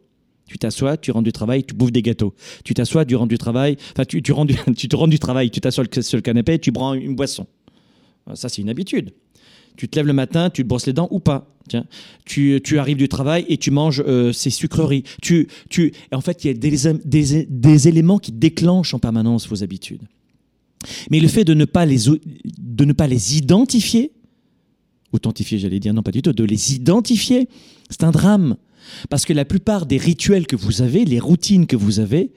[0.48, 2.34] Tu t'assois, tu rentres du travail, tu bouffes des gâteaux.
[2.64, 4.32] Tu t'assois, tu rentres du travail, enfin tu, tu,
[4.76, 7.46] tu te rends du travail, tu t'assois sur le canapé, tu prends une boisson.
[8.26, 9.12] Ah, ça, c'est une habitude.
[9.76, 11.54] Tu te lèves le matin, tu te brosses les dents ou pas.
[11.68, 11.84] Tiens,
[12.24, 15.04] tu, tu arrives du travail et tu manges euh, ces sucreries.
[15.22, 19.46] Tu, tu, en fait, il y a des, des, des, éléments qui déclenchent en permanence
[19.46, 20.02] vos habitudes.
[21.10, 24.12] Mais le fait de ne pas les, de ne pas les identifier,
[25.12, 27.48] authentifier, j'allais dire, non pas du tout, de les identifier,
[27.90, 28.56] c'est un drame.
[29.10, 32.32] Parce que la plupart des rituels que vous avez, les routines que vous avez,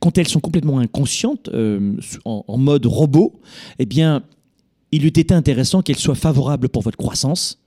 [0.00, 3.40] quand elles sont complètement inconscientes, euh, en, mode robot,
[3.78, 4.24] eh bien,
[4.92, 7.60] il eût été intéressant qu'elles soient favorables pour votre croissance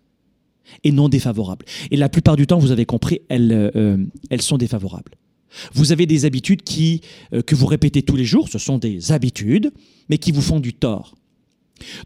[0.83, 1.65] et non défavorables.
[1.91, 3.97] Et la plupart du temps, vous avez compris, elles, euh,
[4.39, 5.13] sont défavorables.
[5.73, 7.01] Vous avez des habitudes qui,
[7.33, 9.71] euh, que vous répétez tous les jours, ce sont des habitudes,
[10.09, 11.15] mais qui vous font du tort.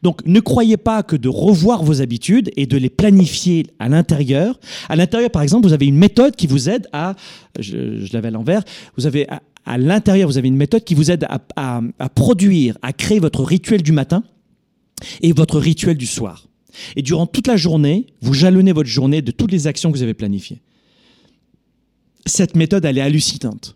[0.03, 4.59] Donc ne croyez pas que de revoir vos habitudes et de les planifier à l'intérieur.
[4.89, 7.15] À l'intérieur, par exemple, vous avez une méthode qui vous aide à,
[7.59, 8.63] je, l'avais à l'envers,
[8.97, 9.27] vous avez
[9.65, 11.81] à, l'intérieur, vous avez une méthode qui vous aide à,
[12.15, 14.23] produire, à créer votre rituel du matin
[15.21, 16.47] et votre rituel du soir.
[16.95, 20.03] Et durant toute la journée, vous jalonnez votre journée de toutes les actions que vous
[20.03, 20.61] avez planifiées.
[22.25, 23.75] Cette méthode, elle est hallucinante.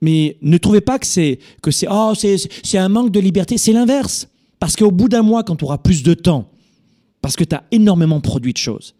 [0.00, 3.72] Mais ne trouvez pas que c'est que c'est oh c'est un manque de liberté, c'est
[3.72, 4.28] l'inverse.
[4.62, 6.48] Parce qu'au bout d'un mois, quand tu auras plus de temps,
[7.20, 8.94] parce que tu as énormément produit de choses,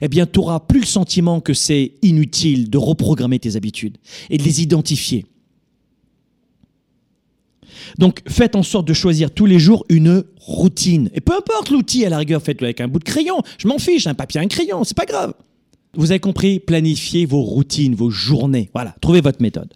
[0.00, 3.98] eh bien, tu n'auras plus le sentiment que c'est inutile de reprogrammer tes habitudes
[4.30, 5.24] et de les identifier.
[7.98, 11.08] Donc, faites en sorte de choisir tous les jours une routine.
[11.14, 13.42] Et peu importe l'outil, à la rigueur, faites-le avec un bout de crayon.
[13.58, 15.34] Je m'en fiche, un papier, un crayon, c'est pas grave.
[15.96, 18.70] Vous avez compris, planifiez vos routines, vos journées.
[18.74, 19.72] Voilà, trouvez votre méthode.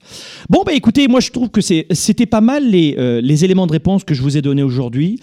[0.48, 3.72] Bon, bah écoutez, moi je trouve que c'était pas mal les, euh, les éléments de
[3.72, 5.18] réponse que je vous ai donnés aujourd'hui.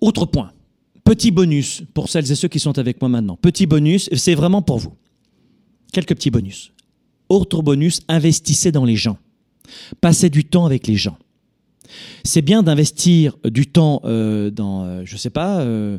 [0.00, 0.52] Autre point,
[1.04, 3.36] petit bonus pour celles et ceux qui sont avec moi maintenant.
[3.36, 4.94] Petit bonus, c'est vraiment pour vous.
[5.92, 6.72] Quelques petits bonus.
[7.28, 9.18] Autre bonus, investissez dans les gens.
[10.00, 11.18] Passez du temps avec les gens.
[12.24, 15.98] C'est bien d'investir du temps euh, dans, euh, je sais pas, euh,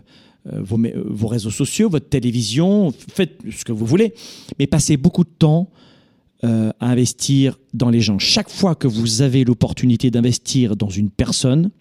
[0.54, 4.14] vos, mé- euh, vos réseaux sociaux, votre télévision, faites ce que vous voulez,
[4.60, 5.70] mais passez beaucoup de temps
[6.44, 8.20] euh, à investir dans les gens.
[8.20, 11.72] Chaque fois que vous avez l'opportunité d'investir dans une personne,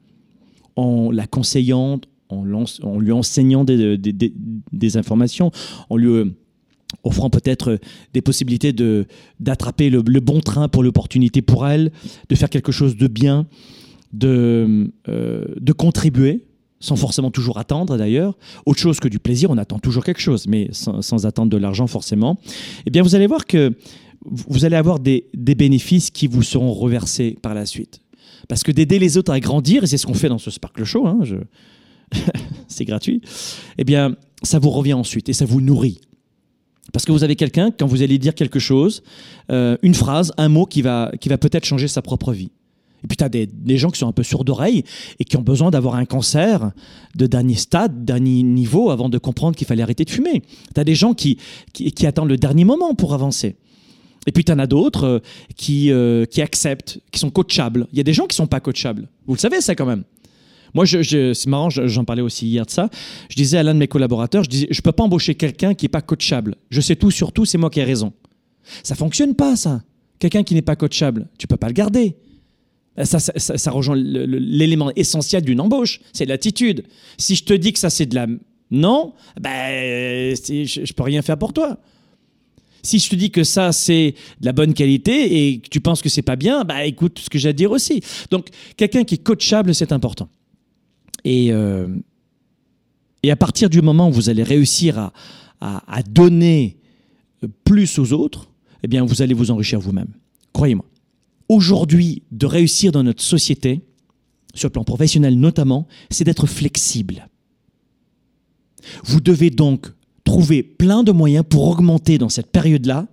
[0.76, 2.44] en la conseillant, en,
[2.98, 5.50] lui enseignant des, informations,
[5.90, 6.24] en lui euh,
[7.02, 7.78] offrant peut-être euh,
[8.14, 9.06] des possibilités de
[9.40, 11.92] d'attraper le, bon train pour l'opportunité pour elle,
[12.28, 13.46] de faire quelque chose de bien,
[14.12, 16.44] de, euh, de contribuer,
[16.80, 18.36] sans forcément toujours attendre d'ailleurs.
[18.66, 21.86] Autre chose que du plaisir, on attend toujours quelque chose, mais sans, attendre de l'argent
[21.86, 22.38] forcément.
[22.86, 23.74] Eh bien, vous allez voir que
[24.24, 28.00] vous allez avoir des, bénéfices qui vous seront reversés par la suite.
[28.48, 30.84] Parce que d'aider les autres à grandir, et c'est ce qu'on fait dans ce Sparkle
[30.84, 31.20] Show, hein,
[32.68, 33.20] c'est gratuit,
[33.78, 36.00] eh bien, ça vous revient ensuite et ça vous nourrit.
[36.92, 39.02] Parce que vous avez quelqu'un, quand vous allez dire quelque chose,
[39.50, 42.50] euh, une phrase, un mot qui va, qui va peut-être changer sa propre vie.
[43.06, 44.82] Et puis tu as des, gens qui sont un peu sourds d'oreille
[45.20, 46.72] et qui ont besoin d'avoir un cancer
[47.14, 50.42] de dernier stade, dernier niveau avant de comprendre qu'il fallait arrêter de fumer.
[50.74, 51.38] Tu as des gens qui,
[51.72, 53.54] qui, attendent le dernier moment pour avancer.
[54.26, 55.18] Et puis tu en as d'autres euh,
[55.54, 57.86] qui, euh, qui acceptent, qui sont coachables.
[57.92, 59.08] Il y a des gens qui sont pas coachables.
[59.28, 60.02] Vous le savez ça quand même.
[60.74, 62.90] Moi, je, c'est marrant, je- j'en parlais aussi hier de ça.
[63.28, 65.86] Je disais à l'un de mes collaborateurs, je disais, je peux pas embaucher quelqu'un qui
[65.86, 66.56] est pas coachable.
[66.70, 68.12] Je sais tout sur tout, c'est moi qui ai raison.
[68.82, 69.80] Ça fonctionne pas, ça.
[70.18, 72.16] Quelqu'un qui n'est pas coachable, tu peux pas le garder.
[73.04, 76.84] Ça, rejoint l'élément essentiel d'une embauche, c'est l'attitude.
[77.18, 78.26] Si je te dis que ça c'est de la
[78.70, 81.78] non, ben je, je peux rien faire pour toi.
[82.82, 86.00] Si je te dis que ça c'est de la bonne qualité et que tu penses
[86.00, 88.00] que c'est pas bien, bah écoute ce que j'ai à dire aussi.
[88.30, 90.28] Donc quelqu'un qui est coachable, c'est important.
[91.24, 91.88] Et euh,
[93.22, 95.12] et à partir du moment où vous allez réussir à,
[95.60, 96.78] à, à donner
[97.64, 98.48] plus aux autres,
[98.82, 100.08] eh bien vous allez vous enrichir vous-même.
[100.52, 100.86] Croyez-moi.
[101.48, 103.82] Aujourd'hui, de réussir dans notre société,
[104.54, 107.28] sur le plan professionnel notamment, c'est d'être flexible.
[109.04, 109.88] Vous devez donc
[110.24, 113.06] trouver plein de moyens pour augmenter dans cette période-là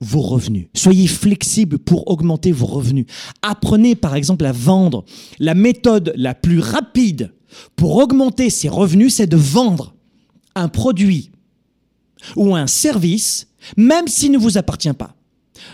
[0.00, 0.68] vos revenus.
[0.74, 3.06] Soyez flexible pour augmenter vos revenus.
[3.42, 5.04] Apprenez par exemple à vendre.
[5.38, 7.32] La méthode la plus rapide
[7.76, 9.94] pour augmenter ses revenus, c'est de vendre
[10.54, 11.30] un produit
[12.36, 15.16] ou un service, même s'il ne vous appartient pas.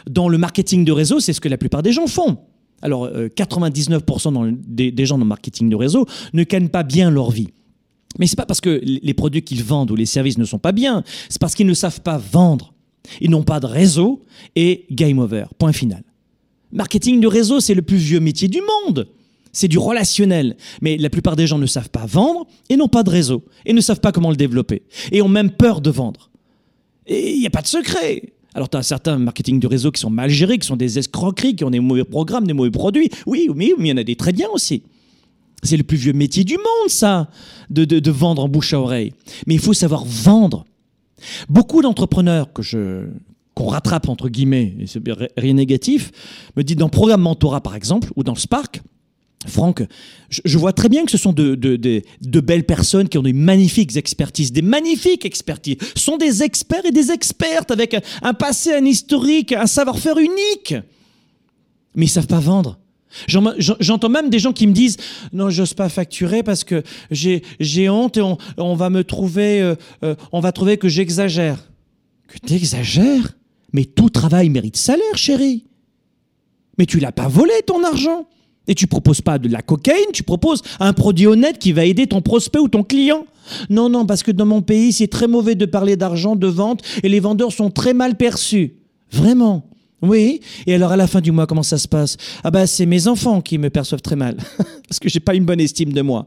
[0.09, 2.39] Dans le marketing de réseau, c'est ce que la plupart des gens font.
[2.82, 6.68] Alors, euh, 99% dans le- des, des gens dans le marketing de réseau ne gagnent
[6.68, 7.49] pas bien leur vie.
[8.18, 10.72] Mais c'est pas parce que les produits qu'ils vendent ou les services ne sont pas
[10.72, 12.72] bien, c'est parce qu'ils ne savent pas vendre.
[13.20, 14.24] Ils n'ont pas de réseau
[14.57, 15.45] et game over.
[15.59, 16.03] Point final.
[16.72, 19.09] Marketing de réseau, c'est le plus vieux métier du monde.
[19.53, 20.57] C'est du relationnel.
[20.82, 23.72] Mais la plupart des gens ne savent pas vendre et n'ont pas de réseau et
[23.72, 24.82] ne savent pas comment le développer
[25.12, 26.30] et ont même peur de vendre.
[27.07, 28.34] Et il n'y a pas de secret.
[28.57, 31.55] Alors, tu as certains marketing de réseau qui sont mal gérés, qui sont des escroqueries,
[31.55, 33.11] qui ont des mauvais programmes, des mauvais produits.
[33.27, 34.83] Oui, mais il y en a des très bien aussi.
[35.63, 37.29] C'est le plus vieux métier du monde, ça,
[37.69, 39.13] de, de- vendre en bouche à oreille.
[39.47, 40.65] Mais il faut savoir vendre.
[41.51, 43.05] Beaucoup d'entrepreneurs que je
[43.55, 45.03] qu'on rattrape entre guillemets, et c'est
[45.37, 46.11] rien négatif,
[46.57, 48.81] me disent dans programme mentorat par exemple ou dans Spark,
[49.47, 49.82] Franck,
[50.30, 54.51] je, vois très bien que ce sont de, belles personnes qui ont des magnifiques expertises,
[54.51, 55.76] des magnifiques expertises.
[55.95, 60.74] Ce sont des experts et des expertes avec un, passé, un historique, un savoir-faire unique.
[61.95, 62.78] Mais ils savent pas vendre.
[63.28, 64.97] J'en- j'en- J'entends même des gens qui me disent
[65.32, 69.74] non, j'ose pas facturer parce que j'ai honte et on, on va me trouver, euh,
[70.03, 71.70] euh, on va trouver que j'exagère.
[72.28, 73.37] Que t'exagères?
[73.72, 75.64] Mais tout travail mérite salaire, chérie.
[76.78, 78.26] Mais tu l'as pas volé ton argent.
[78.69, 82.07] Et tu proposes pas de la cocaïne, tu proposes un produit honnête qui va aider
[82.07, 83.27] ton prospect ou ton client.
[83.71, 86.83] Non, non, parce que dans mon pays, c'est très mauvais de parler d'argent, de vente,
[87.05, 88.75] et les vendeurs sont très mal perçus.
[89.12, 89.69] Vraiment.
[90.03, 90.41] Oui.
[90.67, 92.17] Et alors à la fin du mois, comment ça se passe?
[92.45, 94.37] Ah bah c'est mes enfants qui me perçoivent très mal,
[94.89, 96.27] parce que j'ai pas une bonne estime de moi.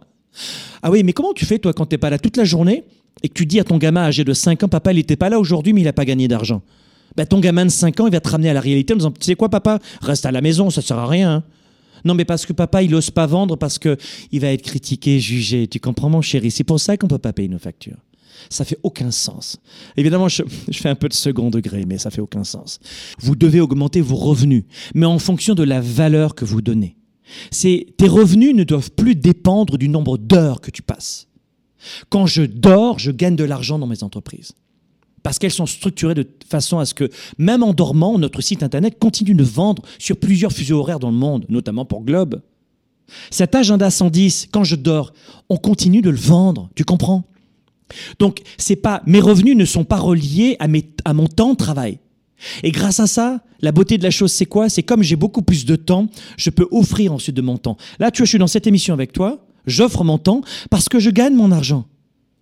[0.82, 2.84] Ah oui, mais comment tu fais toi quand t'es pas là toute la journée
[3.22, 5.30] et que tu dis à ton gamin âgé de 5 ans, papa, il était pas
[5.30, 6.62] là aujourd'hui, mais il a pas gagné d'argent?
[7.18, 9.12] Bah ton gamin de 5 ans, il va te ramener à la réalité en disant,
[9.12, 11.32] tu sais quoi papa, reste à la maison, ça sert à rien.
[11.32, 11.44] hein.
[12.06, 13.97] Non, mais parce que papa, il ose pas vendre parce que
[14.32, 15.68] il va être critiqué, jugé.
[15.68, 16.52] Tu comprends, mon chéri?
[16.52, 17.97] C'est pour ça qu'on peut pas payer nos factures.
[18.50, 19.58] Ça fait aucun sens.
[19.97, 22.80] Évidemment, je, je fais un peu de second degré, mais ça fait aucun sens.
[23.20, 26.95] Vous devez augmenter vos revenus, mais en fonction de la valeur que vous donnez.
[27.52, 31.28] Tes revenus ne doivent plus dépendre du nombre d'heures que tu passes.
[32.10, 34.54] Quand je dors, je gagne de l'argent dans mes entreprises.
[35.24, 38.97] Parce qu'elles sont structurées de façon à ce que, même en dormant, notre site internet
[38.99, 42.41] continue de vendre sur plusieurs fuseaux horaires dans le monde, notamment pour Globe.
[43.32, 45.13] Cet agenda 110, quand je dors,
[45.49, 47.24] on continue de le vendre, tu comprends?
[48.20, 51.57] Donc, c'est pas, mes revenus ne sont pas reliés à, mes, à mon temps de
[51.57, 51.99] travail.
[52.63, 54.70] Et grâce à ça, la beauté de la chose, c'est quoi?
[54.70, 56.07] C'est comme j'ai beaucoup plus de temps,
[56.38, 57.78] je peux offrir ensuite de mon temps.
[57.99, 60.99] Là, tu vois, je suis dans cette émission avec toi, j'offre mon temps parce que
[60.99, 61.86] je gagne mon argent.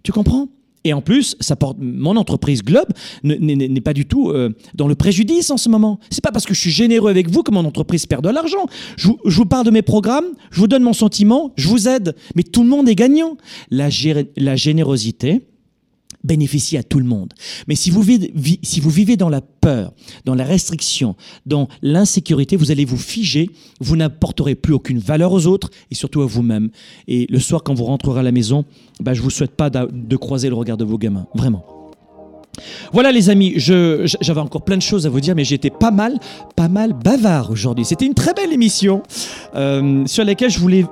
[0.03, 0.49] Tu comprends?
[0.87, 2.87] Et en plus, ça porte, mon entreprise Globe
[3.23, 5.99] ne- n'est pas du tout euh, dans le préjudice en ce moment.
[6.09, 8.65] C'est pas parce que je suis généreux avec vous que mon entreprise perd de l'argent.
[8.95, 12.15] Je, vous- parle de mes programmes, je vous donne mon sentiment, je vous aide.
[12.35, 13.35] Mais tout le monde est gagnant.
[13.69, 13.89] La
[14.55, 15.41] générosité,
[16.27, 17.33] bénéficie à tout le monde.
[17.67, 19.93] Mais si vous, vivez, vi- si vous vivez dans la peur,
[20.25, 21.15] dans la restriction,
[21.45, 23.49] dans l'insécurité, vous allez vous figer,
[23.79, 26.69] vous n'apporterez plus aucune valeur aux autres et surtout à vous-même.
[27.07, 28.65] Et le soir, quand vous rentrerez à la maison,
[28.99, 31.27] bah, je vous souhaite pas de croiser le regard de vos gamins.
[31.33, 31.65] Vraiment.
[32.91, 36.19] Voilà les amis, j'avais encore plein de choses à vous dire, mais j'étais pas mal,
[36.55, 37.85] pas mal bavard aujourd'hui.
[37.85, 39.03] C'était une très belle émission
[39.55, 40.83] euh, sur laquelle je voulais...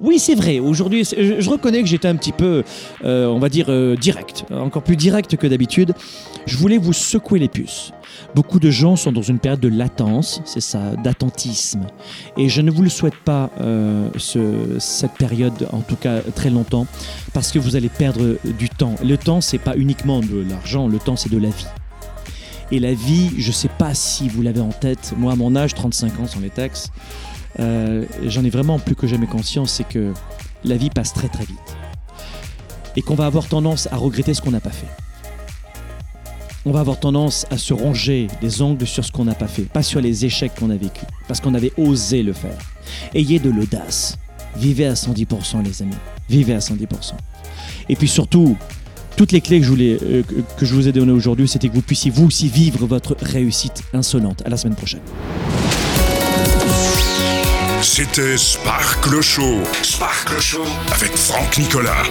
[0.00, 0.58] Oui, c'est vrai.
[0.60, 2.62] Aujourd'hui, je, reconnais que j'étais un petit peu,
[3.04, 5.92] euh, on va dire, euh, direct, encore plus direct que d'habitude.
[6.46, 7.92] Je voulais vous secouer les puces.
[8.34, 11.86] Beaucoup de gens sont dans une période de latence, c'est ça, d'attentisme.
[12.36, 16.50] Et je ne vous le souhaite pas, euh, ce- cette période, en tout cas très
[16.50, 16.86] longtemps,
[17.34, 18.94] parce que vous allez perdre du temps.
[19.04, 21.66] Le temps, c'est pas uniquement de l'argent, le temps, c'est de la vie.
[22.70, 25.74] Et la vie, je sais pas si vous l'avez en tête, moi à mon âge,
[25.74, 26.90] 35 ans sans les taxes,
[27.60, 30.12] euh, j'en ai vraiment plus que jamais conscience, c'est que
[30.64, 31.76] la vie passe très très vite.
[32.96, 34.88] Et qu'on va avoir tendance à regretter ce qu'on n'a pas fait.
[36.64, 39.62] On va avoir tendance à se ronger les ongles sur ce qu'on n'a pas fait,
[39.62, 42.58] pas sur les échecs qu'on a vécus, parce qu'on avait osé le faire.
[43.14, 44.18] Ayez de l'audace.
[44.56, 45.94] Vivez à 110% les amis.
[46.28, 47.12] Vivez à 110%.
[47.88, 48.56] Et puis surtout,
[49.16, 51.68] toutes les clés que je, voulais, euh, que, que je vous ai données aujourd'hui, c'était
[51.68, 54.42] que vous puissiez vous aussi vivre votre réussite insolente.
[54.44, 55.00] À la semaine prochaine.
[57.98, 59.60] C'était Sparkle Show.
[59.82, 62.04] Sparkle Show avec Franck Nicolas.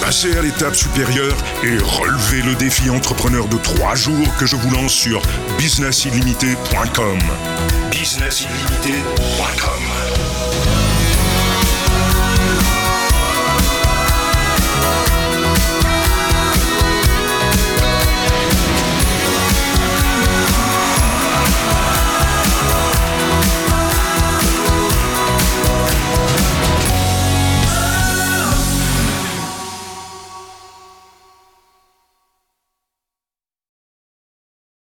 [0.00, 4.70] Passez à l'étape supérieure et relevez le défi entrepreneur de trois jours que je vous
[4.70, 5.20] lance sur
[5.58, 7.18] businessillimité.com.
[7.90, 9.89] Businessillimité.com.